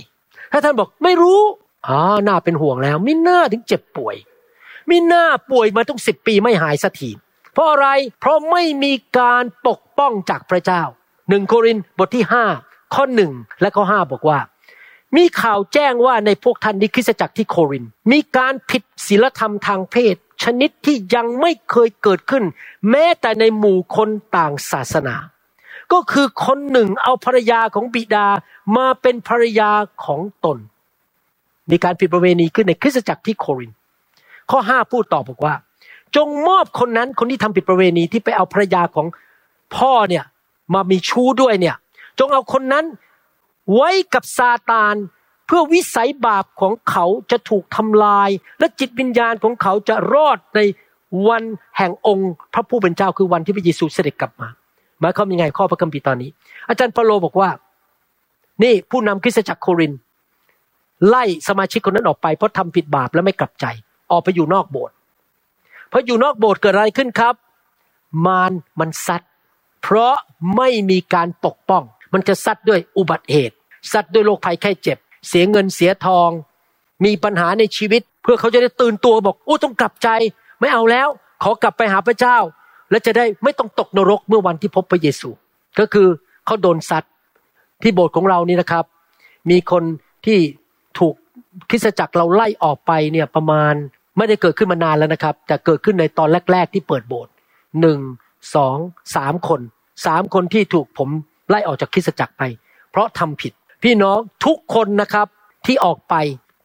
[0.52, 1.40] ถ้าท่านบอกไม่รู้
[1.86, 4.16] อ๋อน่าเป็นห่วงแล้วมิน่าถึงเจ็บป่วย
[4.90, 7.10] มิน่าป่วยมาตั้งสิบปีไม่หายสักที
[7.52, 7.88] เพราะอะไร
[8.20, 10.82] เพราะไม่มีการปกป้องจากพระเจ้า
[11.28, 12.44] หนึ่งโครินบทที่ห้า
[12.94, 14.38] ข้อหนึ่งและข้อห้าบอกว่า
[15.16, 22.44] มีข่าวแจ้งว่าในพวกท่านในคริสตจักรที่โครินมีการผิดศีลธรรมทางเพศ ชนิดที่ยังไม่เคยเกิดขึ้น
[22.90, 25.16] แม้แต่ในหมู่คนต่างศาสนา
[25.92, 28.26] ก็คือคนหนึ่งเอาภรรยาของบิดา
[28.76, 29.70] มาเป็นภรรยา
[30.04, 30.58] ของตน
[31.70, 33.70] มีการผิดประเวณีขึ้นในคริสตจักรที่โคริน
[34.50, 35.54] ข้อห้าพูดต่อบอกว่า
[36.16, 39.06] จงมอบคนนั้นคนที่ทำผิดประเวณีที่ไปเอาภรรยาของ
[39.76, 40.24] พ่อเนี่ย
[40.74, 41.76] มามีชู้ด้วยเนี่ย
[42.18, 42.84] จงเอาคนนั้น
[43.74, 44.94] ไว้กับซาตาน
[45.46, 50.60] เพื่อวิสัยบาปของเขาจะถูกทำลาย และจิตวิญญาณของเขาจะรอดใน
[51.28, 51.42] วัน
[51.76, 54.48] แห่งองค์พระผู้เป็นเจ้าคือวันที่พระเยซูเสด็จกลับมา
[55.00, 56.30] หมายความยังไงข้อพระคัมภีร์ตอนนี้
[56.68, 57.48] อาจารย์เปาโลบอกว่า
[58.62, 59.92] นี่ผู้นำคริสตจักรโคริน
[61.08, 63.66] ไล่สมาชิกคนนั้นออกไปเพราะทำผิดบาปและไม่กลับใจ
[64.10, 64.94] ออกไปอยู่นอกโบสถ์
[65.92, 67.34] พออยู่นอกโบสถ์เกิดอะไรขึ้นครับ
[68.26, 69.22] มารมันซัด
[69.82, 70.14] เพราะ
[70.56, 71.82] ไม่มีการปกป้อง
[72.12, 73.54] มันจะซัดด้วยอุบัติเหตุ
[73.92, 74.98] ซัดด้วยโรคภัยไข้เจ็บ
[75.28, 76.30] เสียเงินเสียทอง
[77.04, 80.08] มีปัญหาในชีวิต เพื่อเขาจะได้ตื่นตัวบอกอู้ต้องกลับใจ
[80.60, 81.08] ไม่เอาแล้ว
[81.42, 82.38] ขอกลับไปหาพระเจ้า
[82.90, 85.30] และจะได้ไม่ต้องตกนรกเมื่อวันที่พบพระเยซู
[85.78, 86.08] ก็คือ
[86.46, 87.04] เขาโดนซัด
[87.82, 88.84] ที่โบสถ์ของเรานี่นะครับ
[89.50, 89.84] มีคน
[90.26, 90.38] ที่
[91.70, 93.74] คริสตจักรเราไล่ออกไปเนี่ยประมาณ
[94.16, 97.32] ไม่ได้เกิดขึ้นมานานแล้วนะครับ แต่เกิดขึ้นในตอนแรก ๆ ที่เปิดโบสถ์
[97.80, 97.98] หนึ่ง
[98.54, 98.76] สอง
[99.16, 99.60] สามคน
[100.06, 101.08] สามคนที่ถูกผม
[101.48, 102.42] ไล่ออกจากคริสตจักรไป
[102.90, 103.52] เพราะทำผิด
[103.82, 105.26] พี่น้องทุกคนนะครับ
[105.66, 106.14] ที่ออกไป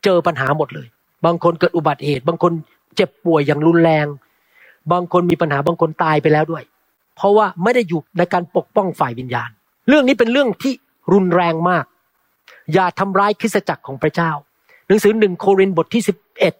[0.03, 0.87] เจอปัญหาหมดเลย
[1.25, 2.51] บางคนเกิดอุบัติเหตุ บางคน
[2.95, 4.05] เจ็บป่วยอย่างรุนแรง
[4.91, 6.63] บางคนมีปัญหาบางคนตายไปแล้วด้วย
[7.15, 9.49] เพราะว่าไม่ได้อยู่ในการปกป้องฝ่ายวิญญาณ
[9.87, 10.73] เรื่องนี้เป็นเรื่องที่
[11.13, 11.85] รุนแรงมาก
[12.73, 14.31] อย่าทำร้ายคริสตจักรของพระเจ้า
[14.89, 16.53] หนังสือหนึ่งโครินบทที่สิบเอ็ด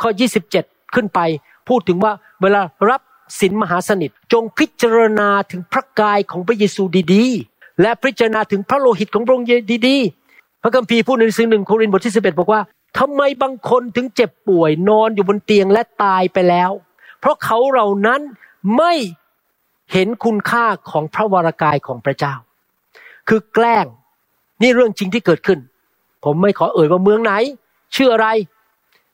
[0.00, 0.64] ข้อยี่สิบเจ็ด
[0.94, 1.20] ขึ้นไป
[1.68, 2.12] พูดถึงว่า
[2.42, 2.60] เวลา
[2.90, 3.00] รับ
[3.40, 6.82] สินมหาสนิท จงพิจารณาถึงพระกายของพระเยซู
[7.14, 9.48] ดีๆ และพิจารณาถึงพระโลหิตของพระองค์
[9.88, 12.60] ดีๆ พระคัมภีร์พูดในหนังสือหนึ่งโครินบทที่สิบเอ็ดบอกว่า
[12.98, 16.70] ทำไมบางคนถึงเจ็บป่วยนอนอยู่บนเตียงและตายไปแล้ว
[17.20, 18.20] เพราะเขาเหล่านั้น
[18.76, 18.92] ไม่
[19.92, 22.34] เห็นคุณค่าของพระวรากายของพระเจ้า
[23.28, 23.86] คือแกล้ง
[24.62, 25.58] นี่เรื่องจริงที่เกิดขึ้น
[26.24, 27.32] ผมไม่ขอเอ่ยว่าเมืองไหน
[27.96, 28.28] ชื่ออะไร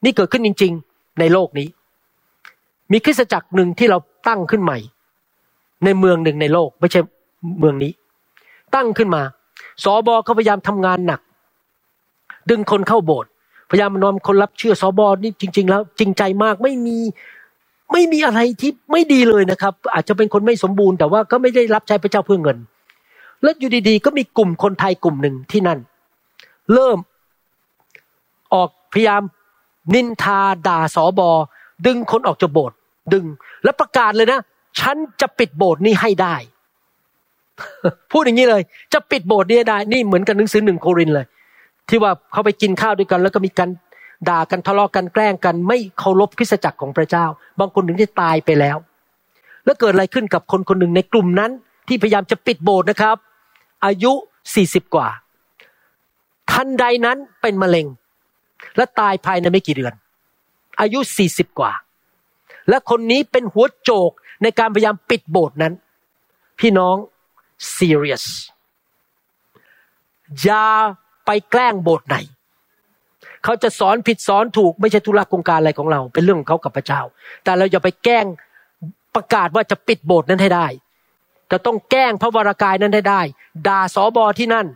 [0.05, 0.73] นี่เกิดขึ้นจริง
[1.21, 1.69] ในโลกนี้
[2.93, 4.79] มีคริสตจักรหนึ่งที่เราตั้งขึ้นใหม่
[5.85, 7.01] ในเมืองหนึ่งในโลก ไม่ใช่
[7.59, 7.93] เมืองนี้
[8.75, 9.23] ตั้งขึ้นมา
[9.85, 11.21] สอบอเขาพยายามทำงานหนัก
[12.51, 13.31] ดึงคนเข้าโบสถ์
[13.71, 16.99] พยายามนำคนรับเชื่อสอบอนี่จริง ๆ แล้ว จริงใจมากไม่มี
[17.93, 22.59] ไม่มีอะไรที่ไม่ดีเลยนะครับ อาจจะเป็นคนไม่สมบูรณ์แต่ว่าก็ไม่ได้รับใช้พระเจ้าเพื่อเงิน
[23.43, 25.79] แล้วอยู่ดีๆ ก็มีกลุ่มคนไทยกลุ่มหนึ่งที่นั่น
[26.73, 26.99] เริ่ม
[28.55, 29.23] ออกพยายาม
[29.95, 31.31] นินทาด่าสอบอ
[31.87, 32.77] ดึงคนออกจากโบสถ์
[33.13, 33.25] ดึง
[33.65, 34.41] แล้วประกาศเลยนะ
[34.81, 36.35] ฉันจะปิดโบสถ์นี้ให้ได้
[38.13, 41.27] พูดอย่างนี้เลย จะปิดโบสถ์นี้ได้ นี่เหมือนกันหนังสือหนึ่งโครินเลย
[41.89, 43.71] ที่ว่าเขาไปกินข้าวด้วยกัน แล้วก็มีการ
[44.29, 47.25] ด่ากันทะเลาะกันแกล้งกัน ไม่เคารพคริสตจักรของพระเจ้า
[47.59, 48.77] บางคนถึงได้ตายไปแล้ว
[49.65, 51.51] แล้วเกิดอะไรขึ้นกับคนคนหนึ่งในกลุ่มนั้น
[51.89, 53.17] ที่พยายามจะปิดโบสถ์นะครับ
[53.85, 54.13] อายุ
[54.55, 55.09] สี่สิบกว่า
[56.51, 57.87] ทันใดนั้นเป็นมะเร็ง
[58.77, 59.95] และตายภายในไม่กี่เดือน
[60.81, 61.73] อายุสี่สิบกว่า
[62.69, 64.11] และคนนี้เป็นหัวโจก
[64.43, 65.73] ในการพยายามปิดโบสถ์นั้น
[66.61, 66.97] พี่น้อง
[67.77, 68.25] serious
[70.43, 70.67] อย่า
[71.27, 72.17] ไปแกล้งโบสถ์ไหน
[73.45, 77.01] เขาจะสอนผิดสอนถูกไม่ใช่ธุระโครงการอะไรของเรา เป็นเรื่องของเขากับพระเจ้า
[77.45, 78.27] แต่เราอย่าไปแกล้ง
[79.15, 80.67] ประกาศว่าจะปิดโบสถ์นั้นให้ได้
[81.51, 83.21] จะต้องแกล้งพระวรากายนั้นให้ได้
[83.67, 84.67] ด่าสอบอที่นั่น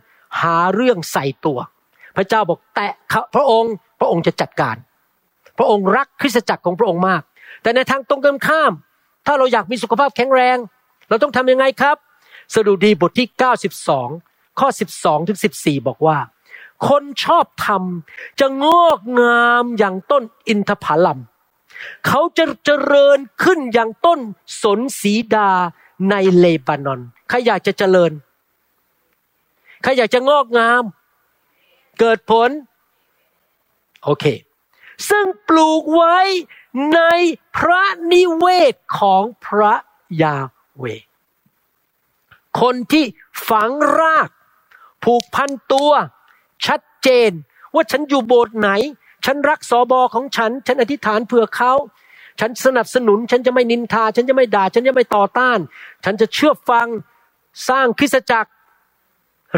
[0.41, 1.59] หาเรื่องใส่ตัว
[2.17, 2.91] พระเจ้าบอกแตะ
[3.35, 4.75] พระองค์ พระองค์จะจัดการ
[5.57, 7.21] พระองค์รักคริสตจักรของพระองค์มาก
[7.61, 8.73] แต่ในทางตรงกันข้าม
[9.25, 10.57] ถ้าเราอยากมีสุขภาพแข็งแรง
[11.09, 11.97] เราต้องทำยังไงครับ
[12.53, 13.27] สดุดีบทที่
[13.93, 16.17] 92 ข้อ 12ถึง14 บอกว่า
[16.87, 21.19] คนชอบทำจะงอกงามอย่างต้นอินทผลัม
[22.07, 24.19] เขาจะเจริญขึ้นอย่างต้น
[24.63, 25.51] สนสีดา
[26.09, 28.11] ในเลบานอน ใครอยากจะเจริญ
[29.83, 30.83] ใครอยากจะงอกงาม
[31.99, 32.49] เกิดผล
[34.03, 34.25] โอเค
[35.09, 36.17] ซึ่งปลูกไว้
[36.95, 37.01] ใน
[37.57, 37.83] พระ
[38.13, 39.75] นิเวศของพระ
[40.21, 40.35] ยา
[40.77, 40.85] เว
[42.61, 43.05] คนที่
[43.49, 44.29] ฝังราก
[45.03, 45.91] ผูกพันตัว
[46.65, 47.31] ชัดเจน
[47.73, 48.69] ว่าฉันอยู่โบสถ์ไหน
[49.25, 51.73] ฉันรักสอบอของฉัน ฉันอธิษฐานเผื่อเขา
[52.39, 55.59] ฉันสนับสนุน ฉันจะไม่นินทา ฉันจะไม่ด่า ฉันจะไม่ต่อต้าน
[56.05, 56.87] ฉันจะเชื่อฟัง
[57.69, 58.51] สร้างคริสตจักร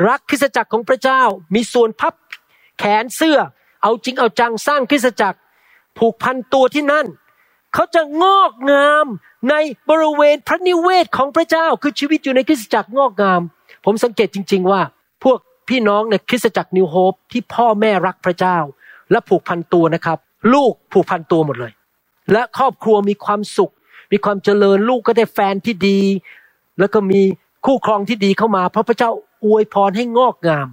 [0.08, 1.22] รักคริสตจักรของพระเจ้า
[1.56, 2.14] มีส่วนพับ
[2.80, 3.38] แขนเสื้อ
[3.84, 5.40] เอาจริงเอาจังสร้างคริสตจักร
[5.98, 7.06] ผูกพันตัวที่นั่น
[7.74, 9.06] เขาจะงอกงาม
[9.50, 9.56] ใน
[9.90, 13.42] บริเวณพระนิเวศของพระเจ้าคือชีวิตอยู่ในคริสตจักรงอกงาม
[13.86, 14.82] ผมสังเกตจริง ๆ ว่า
[15.24, 18.58] พวกพี่น้องในคริสตจักรนิวโฮปที่พ่อแม่รักพระเจ้า
[19.12, 20.18] และผูกพันตัวนะครับ
[20.54, 21.72] ลูกผูกพันตัวหมดเลย
[22.32, 23.74] และครอบครัวมีความสุข
[24.12, 26.00] มีความเจริญลูกก็ได้แฟนที่ดี
[26.80, 27.22] แล้วก็มี
[27.66, 29.10] คู่ครองที่ดีเข้ามา เพราะพระเจ้า
[29.46, 30.68] อวยพรให้งอกงาม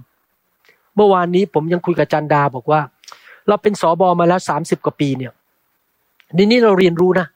[0.97, 2.81] เมื่อวานนี้ผมยังคุยกับจันดาบอกว่า
[3.47, 5.33] เราเป็นสอบอมาแล้วสามสิบกว่าปีเนี่ย
[6.37, 7.27] ทีนี้เราเรียนรู้นะ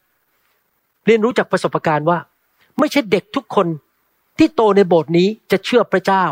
[1.05, 2.18] เรียนรู้จากประสบการณ์ว่า
[2.80, 3.68] ไม่ใช่เด็กทุกคน
[4.38, 6.26] ที่โตในโบสถ์นี้จะเชื่อพระเจ้า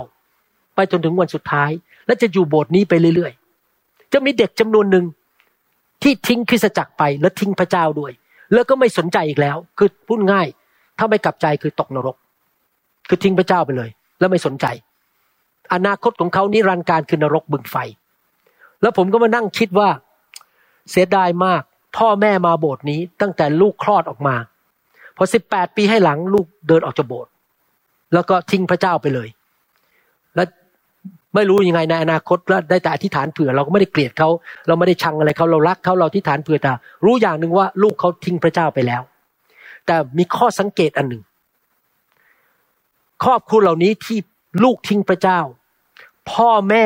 [0.75, 1.69] ไปจนถึงวันสุดท้าย
[2.05, 5.05] และจะอยู่โบสถ์นี้ไปเรื่อยๆ จะมีเด็กจำนวนหนึ่ง
[6.03, 8.11] ที่ทิ้งคริสตจักรไปและทิ้งพระเจ้าด้วย
[8.53, 10.47] แล้วก็ไม่สนใจอีกแล้ว คือพูดง่าย
[10.97, 12.15] ถ้าไม่กลับใจคือตกนรก
[13.07, 14.65] คือทิ้งพระเจ้าไปเลย แล้วไม่สนใจ
[15.73, 17.75] อนาคตของเขานิรันดร์การคือนรกบึงไฟ
[18.81, 19.89] แล้วผมก็มานั่งคิดว่า
[20.91, 21.61] เสียดายมาก
[21.97, 24.35] พ่อแม่มาโบสถ์นี้ตั้งแต่ลูกคลอดออกมา
[25.17, 27.31] พอสิบแปดปีให้หลังลูกเดินออกจากโบสถ์
[28.13, 29.29] แล้วก็ทิ้งพระเจ้าไปเลย
[30.35, 30.47] แล้ว
[31.35, 34.29] ไม่รู้ยังไงในอนาคตแล้วได้แต่อธิษฐานเผื่อเราก็ไม่ได้เกลียดเขา
[34.67, 36.71] เราไม่ได้ชังอะไรเขาเรารักเขาเราอธิษฐานเผื่อแต่
[37.05, 39.01] รู้อย่างหนึ่งว่าลูกเขาทิ้งพระเจ้าไปแล้ว
[39.85, 41.23] แต่มีข้อสังเกตอันหนึ่ง
[43.23, 44.17] ครอบครัวเหล่านี้ที่
[44.63, 45.39] ลูกทิ้งพระเจ้า
[46.31, 46.85] พ่อแม่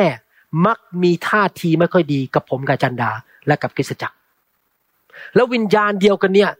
[0.66, 3.10] มักมีท่าทีไม่ค่อยดีกับผมกับจันดา
[3.46, 4.16] และกับคริสจักร
[5.34, 6.50] แล้ววิญญาณเดียวกันเนี่ย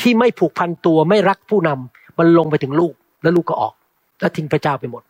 [0.00, 3.74] ที่ไม่ผูกพันตัวไม่รักผู้นำมันลงไปถึงลูกแล้วลูกก็ออก
[4.20, 5.02] แล้วทิ้งพระเจ้าไปหมด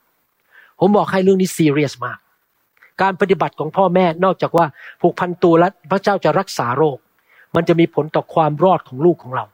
[0.78, 2.18] ผมบอกให้เรื่องนี้ซีเรียสมาก
[3.02, 4.66] การปฏิบัติของพ่อแม่นอกจากว่า
[5.00, 6.98] ผูกพันตัวแล้วพระเจ้าจะรักษาโรค
[7.54, 9.44] มันจะมีผลต่อความรอดของลูกของเรา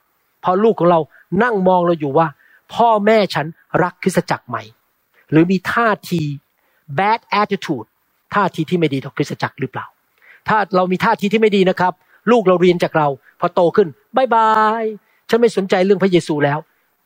[0.41, 1.01] เพราะลูกของเรา
[1.43, 2.27] นั่งมองเราอยู่ว่า
[2.75, 3.47] พ่อแม่ฉัน
[3.83, 4.57] รักคริสตจักรไหม
[5.31, 6.23] หรือมีท่าที
[6.99, 7.89] bad attitude
[8.35, 9.87] ท่าทีที่ไม่ดีต่อคริสตจักรหรือเปล่า
[10.49, 11.93] ถ้าเรามีท่าทีที่ไม่ดีนะครับ
[12.31, 13.09] ลูกเราเรียนจากเรา
[13.41, 14.51] พอโตขึ้นบายบา
[14.83, 14.85] ย
[15.29, 16.59] ฉันไม่สนใจเรื่องพระเยซูแล้ว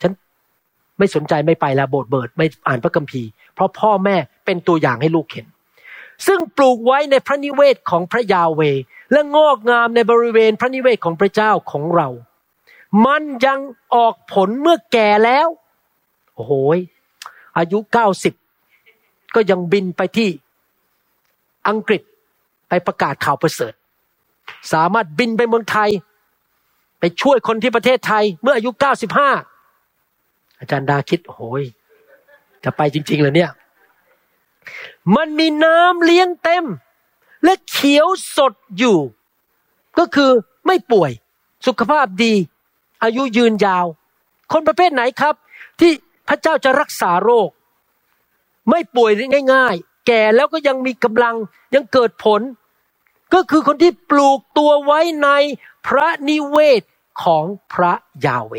[0.03, 0.12] ฉัน
[0.99, 5.47] ไม่สนใจไม่ไปแล้วโบสถ์เบิดไม่อ่านพระคัมภีร์ เพราะพ่อแม่เป็นตัวอย่างให้ลูกเห็น
[6.26, 8.61] ซึ่งปลูกไว้ในพระนิเวศของพระยาเว
[9.12, 12.09] และงอกงามในบริเวณพระนิเวศของพระเจ้าของเรา
[13.07, 13.59] มันยัง
[13.95, 15.49] ออกผลเมื่อแก่แล้ว
[16.35, 16.53] โอ้โห
[17.59, 18.35] อายุเก้าสิบ
[19.35, 20.28] ก็ยังบินไปที่
[21.68, 22.03] อังกฤษ
[22.68, 23.74] ไปประกาศข่าวประเสริฐ
[24.72, 25.91] สามารถบินไปเมืองไทย
[27.01, 28.70] ไปช่วยคนที่ประเทศไทย เมื่ออายุ
[29.64, 31.64] 95 อาจารย์ดาคิดโอ้ย
[32.64, 33.51] จะไปจริงๆเลยเนี่ย
[35.16, 36.64] มันมีน้ำเลี้ยงเต็ม
[37.45, 38.07] และเขียว
[38.37, 38.99] สดอยู่
[39.99, 40.30] ก็คือ
[40.66, 41.11] ไม่ป่วย
[41.66, 42.35] สุขภาพดี
[43.03, 43.87] อายุยืนยาว
[44.53, 45.35] คนประเภทไหนครับ
[45.80, 45.93] ที่
[46.28, 47.49] พระเจ้าจะรักษาโรค
[48.68, 49.10] ไม่ป่วย
[49.52, 51.36] ง่ายๆ แก่แล้วก็ยังมีกำลัง
[51.74, 52.40] ยังเกิดผล
[53.34, 55.28] ก็คือคนที่ปลูกตัวไว้ใน
[55.86, 56.82] พระนิเวศ
[57.22, 57.92] ของพระ
[58.26, 58.54] ยาเว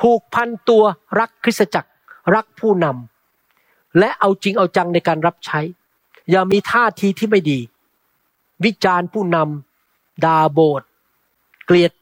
[0.00, 0.84] ผูกพันตัว
[1.18, 1.90] รักคริสตจักร
[2.34, 5.60] รักผู้นำและเอาจริงเอาจังในการรับใช้
[6.30, 7.60] อย่ามีท่าทีที่ไม่ดี
[8.64, 10.88] วิจารณ์ผู้นำด่าโบสถ์
[11.66, 11.92] เกลียด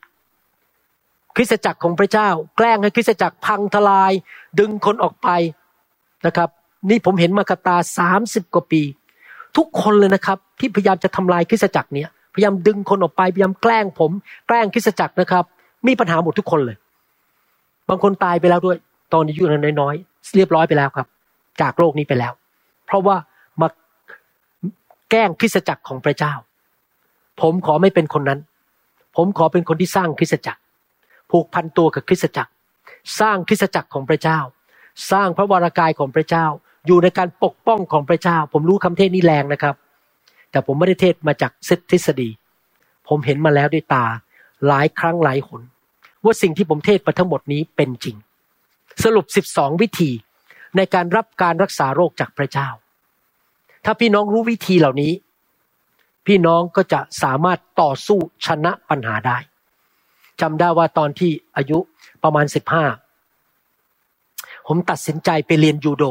[1.36, 4.12] คริสตจักรของพระเจ้า แกล้งให้คริสตจักรพังทลาย
[4.58, 5.28] ดึงคนออกไป
[6.26, 6.50] นะครับ
[6.90, 8.82] นี่ผมเห็นมากบตาสามสิบกว่าปี
[9.56, 14.10] ทุกคนเลยนะครับ ที่พยายามจะทำลายคริสตจักรเนี้ยพยายามดึงคนออกไปพยายามแกล้งผม
[14.46, 15.44] แกล้งคริสตจักรนะครับ
[15.86, 16.76] มีปัญหาหมดทุกคนเลย
[17.88, 18.76] บางคนตายไปแล้วด้วย
[19.12, 19.42] ตอนอายุ
[19.80, 21.06] น้อยๆเรียบร้อยไปแล้วครับ
[21.60, 22.32] จากโลกนี้ไปแล้ว
[22.86, 23.16] เพราะว่า
[23.60, 23.68] มา
[25.10, 26.32] แกล้งคริสตจักรของพระเจ้า
[27.40, 28.40] ผมขอไม่เป็นคนนั้น
[29.16, 30.60] ผมขอเป็นคนที่สร้างคริสตจักร
[31.30, 32.50] ผูกพันตัวกับคริสตจักร
[33.20, 34.38] สร้างคริสตจักรของพระเจ้า
[35.10, 36.46] สร้างพระวรากายของพระเจ้า
[36.86, 39.74] อยู่ในการปกป้องของพระเจ้า ผมรู้คำเทศนี้แรงนะครับ
[40.50, 41.52] แต่ผมไม่ได้เทศมาจาก
[41.90, 42.30] ทฤษฎี
[43.08, 44.04] ผมเห็นมาแล้วด้วยตา
[44.66, 45.62] หลายครั้งหลายหน
[46.24, 48.16] ว่าสิ่งที่ผมเทศมาทั้งหมดนี้เป็นจริง
[49.04, 50.10] สรุป 12 วิธี
[50.76, 52.68] ในการรับการรักษาโรคจากพระเจ้า
[53.84, 55.12] ถ้าพี่น้องรู้วิธีเหล่านี้
[56.26, 59.38] พี่น้องก็จะสามารถต่อสู้ชนะปัญหาได้
[60.40, 61.78] จำได้ว่าตอนที่อายุ
[62.22, 62.46] ประมาณ
[63.36, 66.04] 15 ผมตัดสินใจไปเรียนยูโด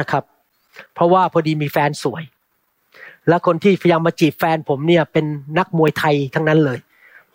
[0.00, 0.22] นะครับ
[0.94, 2.22] เพราะว่าพอดีมีแฟนสวย
[3.28, 5.24] และคนที่พยายามมาจีบแฟนผมเนี่ย เป็น
[5.58, 6.78] นักมวยไทยทั้งนั้นเลย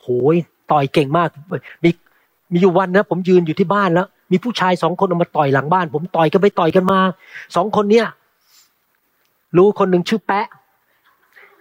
[0.01, 0.35] โหย
[0.71, 1.29] ต่อยเก่งมาก
[1.83, 1.89] มี
[2.51, 6.99] มีอยู่วันนะผมยืนอยู่ที่บ้านแล้ว มีผู้ชายสองคนออกมาต่อยหลังบ้าน ผมต่อยกันไปต่อยกันมา
[7.55, 8.07] สองคนเนี่ย
[9.57, 10.47] รู้คนหนึ่งชื่อแปะ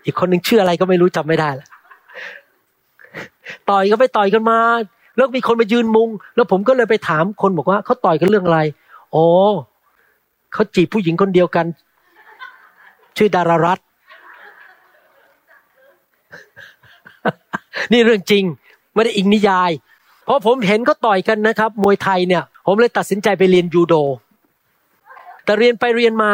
[0.04, 1.68] อีกคนหนึ่งชื่ออะไรก็ไม่รู้จำไม่ได้ละ
[3.70, 4.58] ต่อยกันไปต่อยกันมา
[5.16, 8.60] แล้วมีคนมายืนมุง แล้วผมก็เลยไปถามคนบอกว่าเขาต่อยกันเรื่องอะไร
[9.14, 9.26] อ๋อ
[10.52, 11.66] เขาจีบผู้หญิงคนเดียวกัน
[13.16, 13.78] ชื่อดารารัต
[17.92, 18.44] นี่เรื่องจริง
[18.94, 19.70] ไม่ได้อิงนิยาย
[20.24, 23.94] เพราะผมเห็นเขาต่อยกันนะครับ มวยไทยเนี่ย ผมเลยตัดสินใจไปเรียนยูโด
[25.44, 26.32] แต่เรียนไปเรียนมา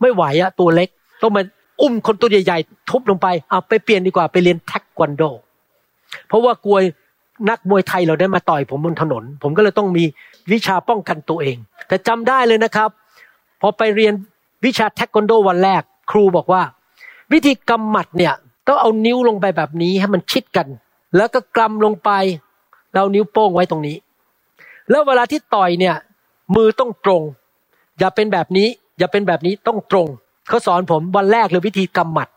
[0.00, 0.88] ไม่ไหวอะตัวเล็ก
[1.22, 1.42] ต้องมา
[1.80, 5.22] อุ้มคนตัวใหญ่ๆทุบลงไปเอาไปเปลี่ยนดีกว่าไปเรียนแท็กวันโด
[6.28, 6.78] เพราะว่ากลัว
[7.50, 10.04] นักมวยไทยเราได้มาต่อยผมบนถนน ผมก็เลยต้องมี
[10.52, 11.56] วิชาป้องกันตัวเอง
[11.88, 12.90] แต่จำได้เลยนะครับ
[13.60, 14.14] พอไปเรียน
[14.64, 16.62] วิชาแท็กวันโดวันแรก ครูบอกว่า
[17.32, 18.34] วิธีกำหมัดเนี่ย
[18.66, 20.66] ต้องเอานิ้วลงไปแบบนี้ให้มันชิดกัน
[21.16, 22.10] แล้วก็กำลงไป
[22.94, 23.96] เรานิ้วโป้งไว้ตรงนี้
[24.90, 25.96] แล้วเวลาที่ต่อยเนี่ย
[26.56, 27.22] มือต้องตรง
[27.98, 30.06] อย่าเป็นแบบนี้ อย่าเป็นแบบนี้ต้องตรง
[30.48, 32.28] เขาสอนผมวันแรกเลยวิธีกำหมัด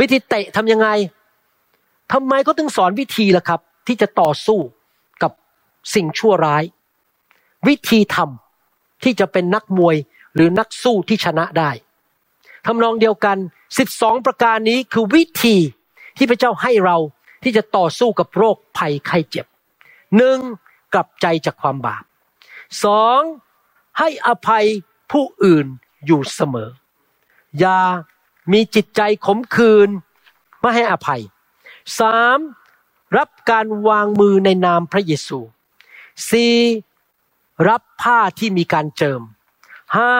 [0.00, 0.88] วิธีเตะทำยังไง
[2.12, 4.58] ทำไมก็ถึงสอนวิธีล่ะครับ ที่จะต่อสู้
[5.22, 5.32] กับ
[5.94, 6.62] สิ่งชั่วร้าย
[7.68, 9.96] วิธีทำที่จะเป็นนักมวย
[10.34, 11.70] หรือนักสู้ที่ชนะได้
[12.66, 13.38] ทำนองเดียวกัน
[13.78, 15.56] สิบสองประการนี้คือวิธี
[16.16, 16.96] ที่พระเจ้าให้เรา
[17.42, 19.46] ที่จะต่อสู้กับโรคภัยไข้เจ็บ
[20.16, 20.38] หนึ่ง
[20.94, 22.04] กลับใจจากความบาป
[22.84, 23.20] สอง
[23.98, 24.66] ให้อภัย
[25.12, 25.66] ผู้อื่น
[26.06, 26.70] อยู่เสมอ
[27.58, 27.80] อย่า
[28.52, 29.88] มีจิตใจขมขื่น
[30.60, 31.22] ไม่ให้อภัย
[31.98, 32.38] สาม
[33.16, 35.38] รับการวางมือในนามพระเยซู
[36.30, 36.56] สี่
[37.68, 39.20] รับผ้าที่มีการเจิม
[39.96, 40.12] ห้า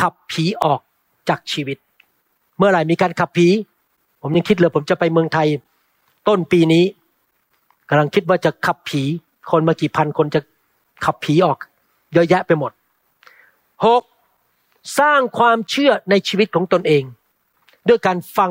[0.00, 0.80] ขับผีออก
[1.28, 1.78] จากชีวิต
[2.58, 3.48] เมื่อไหร่มีการขับผี
[4.22, 5.48] ผมยังคิดเลย ผมจะไปเมืองไทย
[6.28, 6.84] ต้นปีนี้
[7.88, 9.02] กำลังคิดว่าจะขับผี
[9.50, 10.40] คนมากี่พันคนจะ
[11.04, 11.58] ขับผีออก
[12.12, 12.72] เยอะแยะไปหมด
[13.84, 14.02] หก
[14.98, 17.02] สร้างความเชื่อในชีวิตของตนเอง
[17.88, 18.50] ด้วยการฟัง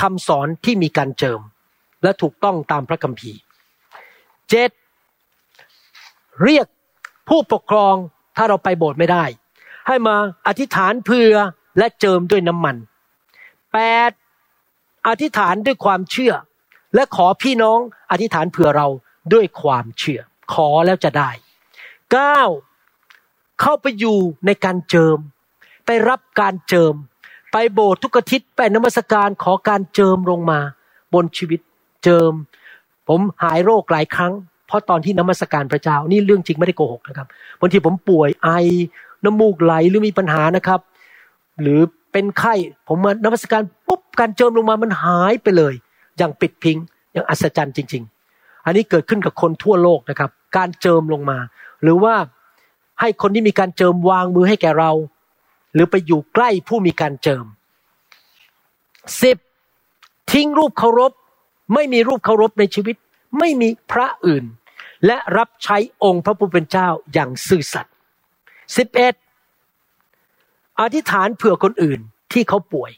[0.00, 1.40] คำสอนที่มีการเจิม
[2.02, 3.40] และถูกต้องตามพระคัมภีร์
[4.50, 4.70] เจ็ด
[6.42, 6.66] เรียก
[7.28, 7.94] ผู้ปกครอง
[8.36, 9.24] ถ้าเราไปโบสถ์ไม่ได้
[9.86, 10.16] ให้มา
[10.46, 11.32] อธิษฐานเพื่อ
[11.78, 12.76] และเจิมด้วยน้ำมัน
[13.72, 13.78] แป
[14.08, 14.10] ด
[15.08, 16.32] อธิษฐานด้วยความเชื่อ
[16.94, 17.78] และขอพี่น้อง
[18.10, 18.88] อธิษฐานเผื่อเรา
[19.32, 20.20] ด้วยความเชื่อ
[20.52, 21.30] ขอแล้วจะได้
[22.12, 22.42] เก้า
[23.60, 25.18] เข้าไปอยู่ในการเจิม
[25.86, 26.94] ไปรับการเจิม
[27.52, 30.60] ไปโบสถ์ทุกอาทิตย์ไปนมัสการขอการเจิมลงมา
[31.14, 31.60] บนชีวิต
[32.04, 32.32] เจิม
[33.08, 34.32] ผมหายโรคหลายครั้ง
[34.66, 37.26] เพราะตอนที่นมัสการพระเจ้านี่เรื่องจริงไม่ได้โกหกนะครับ
[37.60, 38.50] บางทีผมป่วยไอ
[39.24, 40.80] น้ำมูกไหลหรือมีปัญหานะครับ
[41.62, 41.80] หรือ
[42.12, 42.54] เป็นไข้
[42.88, 45.74] ผมมานมัสการปุ๊บการเจิมลงมามันหายไปเลย
[46.18, 46.76] อย่างปิดพิง
[47.12, 48.04] อย่างอัศจรรย์จริง
[48.64, 51.38] อันนี้เกิดขึ้นกับคนทั่วโลกนะครับ การเจิมลงมา
[51.82, 52.14] หรือว่า
[53.00, 54.90] ให้คนที่มีการเจิมวางมือให้แก่เรา
[55.74, 57.44] หรือไปอยู่ใกล้ผู้มีการเจิม
[59.22, 59.36] สิบ
[60.32, 61.12] ทิ้งรูปเคารพ
[61.74, 62.96] ไม่มีรูปเคารพในชีวิต
[63.38, 64.44] ไม่มีพระอื่น
[65.06, 67.94] และรับใช้องค์พระผู้เป็นเจ้าอย่างซื่อสัตย์
[68.76, 69.14] สิบเอ็ด
[70.80, 72.00] อธิษฐานเผื่อคนอื่น
[72.32, 72.92] ที่เขาป่วย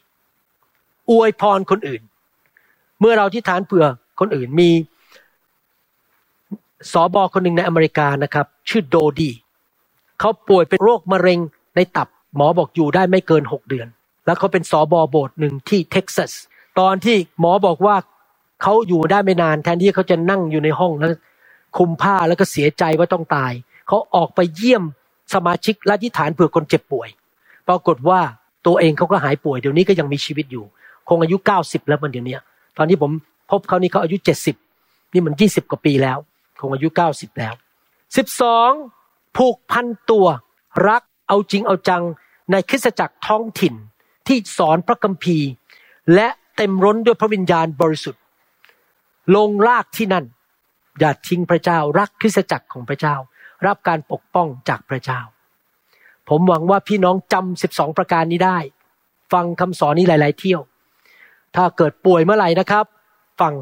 [1.10, 2.02] อวยพรคนอื่น
[3.00, 3.84] เมื่อเราอธิษฐานเผื่อ
[4.20, 4.70] คนอื่นมี
[6.92, 9.30] สอบอคนหนึ่งในอเมริกานะครับ ชื่อโดดี
[10.20, 11.38] เขาป่วยเป็นโรคมะเร็ง
[11.76, 13.88] ในตับหมอบอกอยู่ได้ไม่เกินหกเดือน
[14.26, 16.32] แล้วเขาเป็นสอบอโบสถ์หนึ่งที่เท็กซัส
[16.78, 17.96] ตอนที่หมอบอกว่า
[18.62, 21.10] เขาอยู่ได้ไม่นานแทนที่เขาจะนั่งอยู่ในห้องแล้ว
[21.78, 23.52] คุมผ้าแล้วก็เสียใจว่าต้องตาย
[23.88, 24.82] เขาออกไปเยี่ยม
[25.34, 27.08] สมาชิกและอธิฐานเผื่อคนเจ็บป่วย
[27.68, 28.20] ปรากฏว่า
[28.66, 30.64] ตัวเองเขาก็หายป่วย เดี๋ยวนี้ก็ยังมีชีวิตอยู่
[31.08, 32.36] คงอายุเก้าสิบแล้วมันเดี๋ยวนี้
[32.76, 33.10] ตอนที่ผม
[33.50, 34.56] พบเขานี่เขาอายุเจ็ดสิบ
[35.12, 36.18] นี่มันยี่สิบกว่าปีแล้ว
[36.60, 37.54] คงอายุเก้าสิบแล้ว
[38.16, 38.70] สิบสอง
[39.36, 40.26] ผูกพันตัว
[40.88, 42.02] รักเอาจริงเอาจัง
[42.50, 43.74] ในคริสตจักรท้องถิ่น
[44.26, 45.48] ที่สอนพระคัมภีร์
[46.14, 48.22] และเต็มร้นด้วยพระวิญญาณบริสุทธิ์
[49.36, 50.24] ลงรากที่นั่น
[50.98, 53.14] อย่าทิ้งพระเจ้ารักคริสตจักรของพระเจ้า
[53.66, 55.20] รับการปกป้องจากพระเจ้า
[56.28, 58.58] ผมหวังว่าพี่น้องจำสิบสองประการนี้ได้
[59.32, 60.60] ฟังคำสอนนี้หลาย ๆ เที่ยว
[61.56, 62.84] ถ้าเกิดป่วยเมื่อไหร่นะครับ
[63.40, 63.52] ฟัง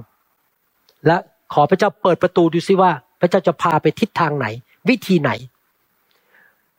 [1.06, 1.16] และ
[1.52, 2.90] ขอพระเจ้าเปิดประตูดูซิว่า
[3.20, 4.46] พระเจ้าจะพาไปทิศทางไหน
[4.88, 5.30] วิธีไหน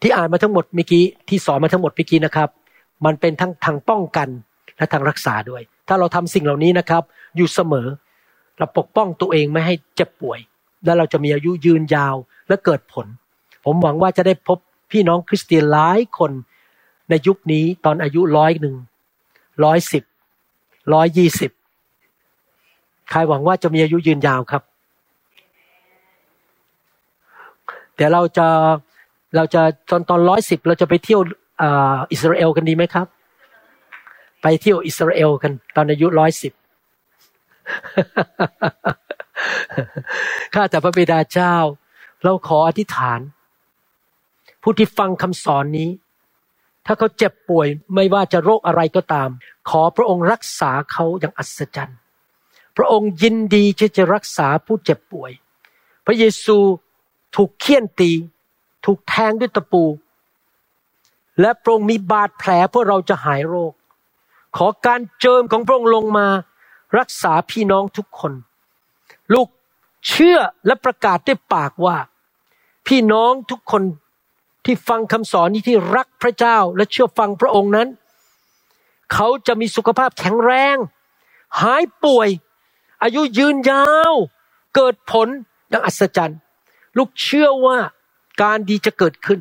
[0.01, 2.49] ที่อ่านมาทั้งหมดเมื่อกี้ที่สอนมาทั้งหมดเมื่อกี้นะครับ
[3.05, 4.27] มันเป็นทั้งทางป้องกัน
[4.77, 7.03] และทางรักษาด้วย ถ้าเราทำสิ่งเหล่านี้นะครับ
[7.35, 7.87] อยู่เสมอ
[8.57, 10.39] เราปกป้องตัวเองไม่ให้เจ็บป่วย
[10.85, 12.15] และเราจะมีอายุยืนยาว
[12.47, 13.07] และเกิดผล
[13.65, 14.57] ผมหวังว่าจะได้พบ
[14.91, 16.31] พี่น้องคริสเตียนหลายคน
[17.09, 18.75] ในยุคนี้ตอนอายุร้อยหนึ่ง
[19.63, 20.03] ร้อยสิบ
[20.93, 21.51] ร้อยยี่สิบ
[23.09, 24.63] ใครหวังว่าจะมีอายุยืนยาวครับ
[27.95, 28.47] เดี๋ยวเราจะ
[29.35, 31.21] เราจะตอนตอนร้อยสิบเราจะไปเที่ยว
[32.11, 33.07] อิสราเอลกันดีไหมครับ
[34.41, 36.53] ไปเที่ยวอิสราเอลกันตอนอายุร้อยสิบ
[40.53, 41.55] ข้าแต่พระบิดาเจ้า
[42.23, 43.19] เราขออธิษฐาน
[44.61, 45.89] ผู้ที่ฟังคำสอนนี้
[46.85, 49.29] ถ้าเขาเจ็บป่วยไม่ว่าจะโรคอะไรก็ตาม
[49.69, 51.99] ขอพระองค์รักษาเขาอย่างอัศจรรย์
[52.77, 55.31] พระองค์ยินดีที่จะรักษาผู้เจ็บป่วย
[56.05, 56.57] พระเยซู
[57.35, 58.11] ถูกเคี่ยนตี
[58.85, 59.83] ถูกแทงด้วยตะปู
[61.41, 63.73] และพระองค์มีบาดแผลเพื่อเราจะหายโรค
[64.57, 66.27] ขอการเจิมของพระองค์ลงมา
[66.97, 68.33] รักษาพี่น้องทุกคน
[69.33, 69.47] ลูก
[70.07, 71.97] เชื่อและประกาศด้วยปากว่า
[72.87, 73.83] พี่น้องทุกคน
[74.65, 77.87] ที่ฟังคำสอนนี้ที่รักพระเจ้าและเชื่อฟังพระองค์นั้น
[79.13, 80.77] เขาจะมีสุขภาพแข็งแรง
[81.61, 82.29] หายป่วย
[83.03, 84.13] อายุยืนยาว
[84.75, 85.27] เกิดผล
[85.71, 86.39] ดังอัศจรรย์
[86.97, 87.77] ลูกเชื่อว่า
[88.41, 89.39] การดีจะเกิดขึ้น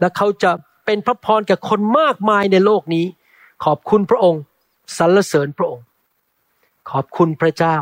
[0.00, 0.50] และเขาจะ
[0.84, 3.06] เป็นพระพรแก่คนมากมายในโลกนี้
[3.64, 4.42] ขอบคุณพระองค์
[4.96, 5.84] สรรเสริญพระองค์
[6.90, 7.76] ขอบคุณพระเจ้า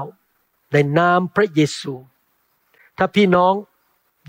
[0.73, 1.95] ในนามพระเยซู
[2.99, 3.55] ถ้าพี่น้อง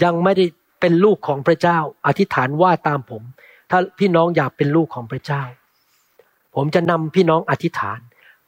[0.03, 0.45] ยังไม่ได้
[0.79, 3.23] เป็นลูกของพระเจ้า อธิษฐานว่าตามผม
[3.69, 5.43] ถ้าพี่น้องอยากเป็นลูกของพระเจ้า
[6.55, 7.99] ผมจะนำพี่น้องอธิษฐาน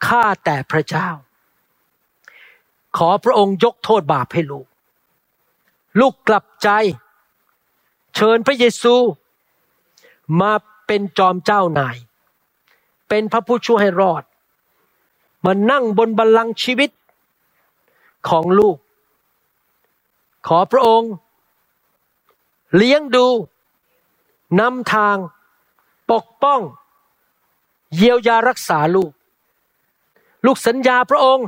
[0.07, 1.09] ข้าแต่พระเจ้า
[2.97, 4.67] ขอพระองค์ยกโทษบาปให้ลูก
[5.99, 6.69] ลูกกลับใจ
[8.15, 8.95] เชิญพระเยซู
[10.41, 10.53] มา
[10.87, 11.97] เป็นจอมเจ้านาย
[13.09, 14.23] เป็นพระผู้ช่วยให้รอด
[15.45, 16.91] มานั่งบนบัลลังก์ชีวิต
[18.27, 18.77] ของลูก
[20.47, 21.11] ขอพระองค์
[22.75, 23.27] เลี้ยงดู
[24.59, 25.17] นำทาง
[26.11, 26.61] ปกป้อง
[27.95, 29.11] เยียวยารักษาลูก
[30.45, 31.47] ลูกสัญญาพระองค์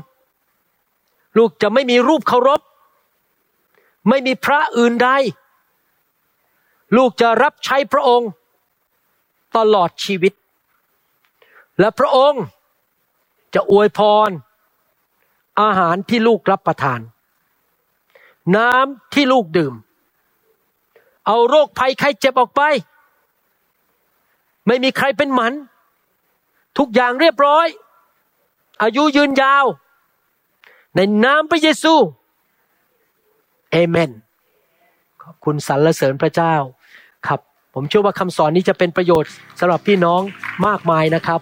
[1.38, 2.62] ลูกจะไม่มีรูปเคารพ
[4.10, 5.10] ไม่มีพระอื่นใด
[6.98, 8.30] ลูกจะรับใช้พระองค์
[9.58, 10.34] ตลอดชีวิต
[11.80, 12.44] และพระองค์
[13.56, 14.30] จะอวยพร
[15.62, 17.00] อาหารที่ลูกรับประทาน
[18.56, 19.74] น้ำที่ลูกดื่ม
[21.28, 22.62] เอาโรคภัยไข้เจ็บออกไป
[24.68, 25.54] ไม่มีใครเป็นหมัน
[26.78, 27.68] ทุกอย่างเรียบร้อย
[28.82, 29.66] อายุยืนยาว
[30.96, 31.94] ในนามพระเยซู
[33.72, 34.12] เอเมน
[35.24, 36.56] ขอบคุณสรรเสริญพระเจ้า
[37.28, 37.40] ครับ
[37.74, 40.22] ผมเชื่อว่าคำสอนนี้จะเป็นประโยชน์สำหรับพี่น้อง
[40.68, 41.42] มากมายนะครับ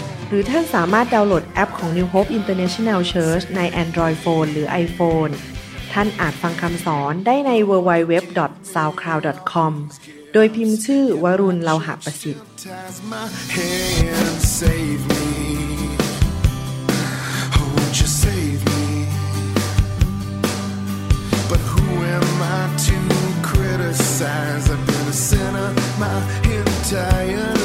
[0.33, 5.31] หรือท่านสามารถดาวน์โหลดแอปของ New Hope International Church ใน Android Phone หรือ iPhone
[5.93, 9.71] ท่านอาจฟังคำสอนได้ใน www.soundcloud.com
[10.33, 12.43] โดยพิมพ์ชื่อวรุณเลาหะประสิทธิ์
[12.87, 13.01] I've
[21.51, 21.85] But who
[22.17, 22.97] am I to
[23.49, 24.65] criticize?
[24.73, 25.69] I've been a sinner
[26.01, 26.17] my
[26.57, 27.60] entire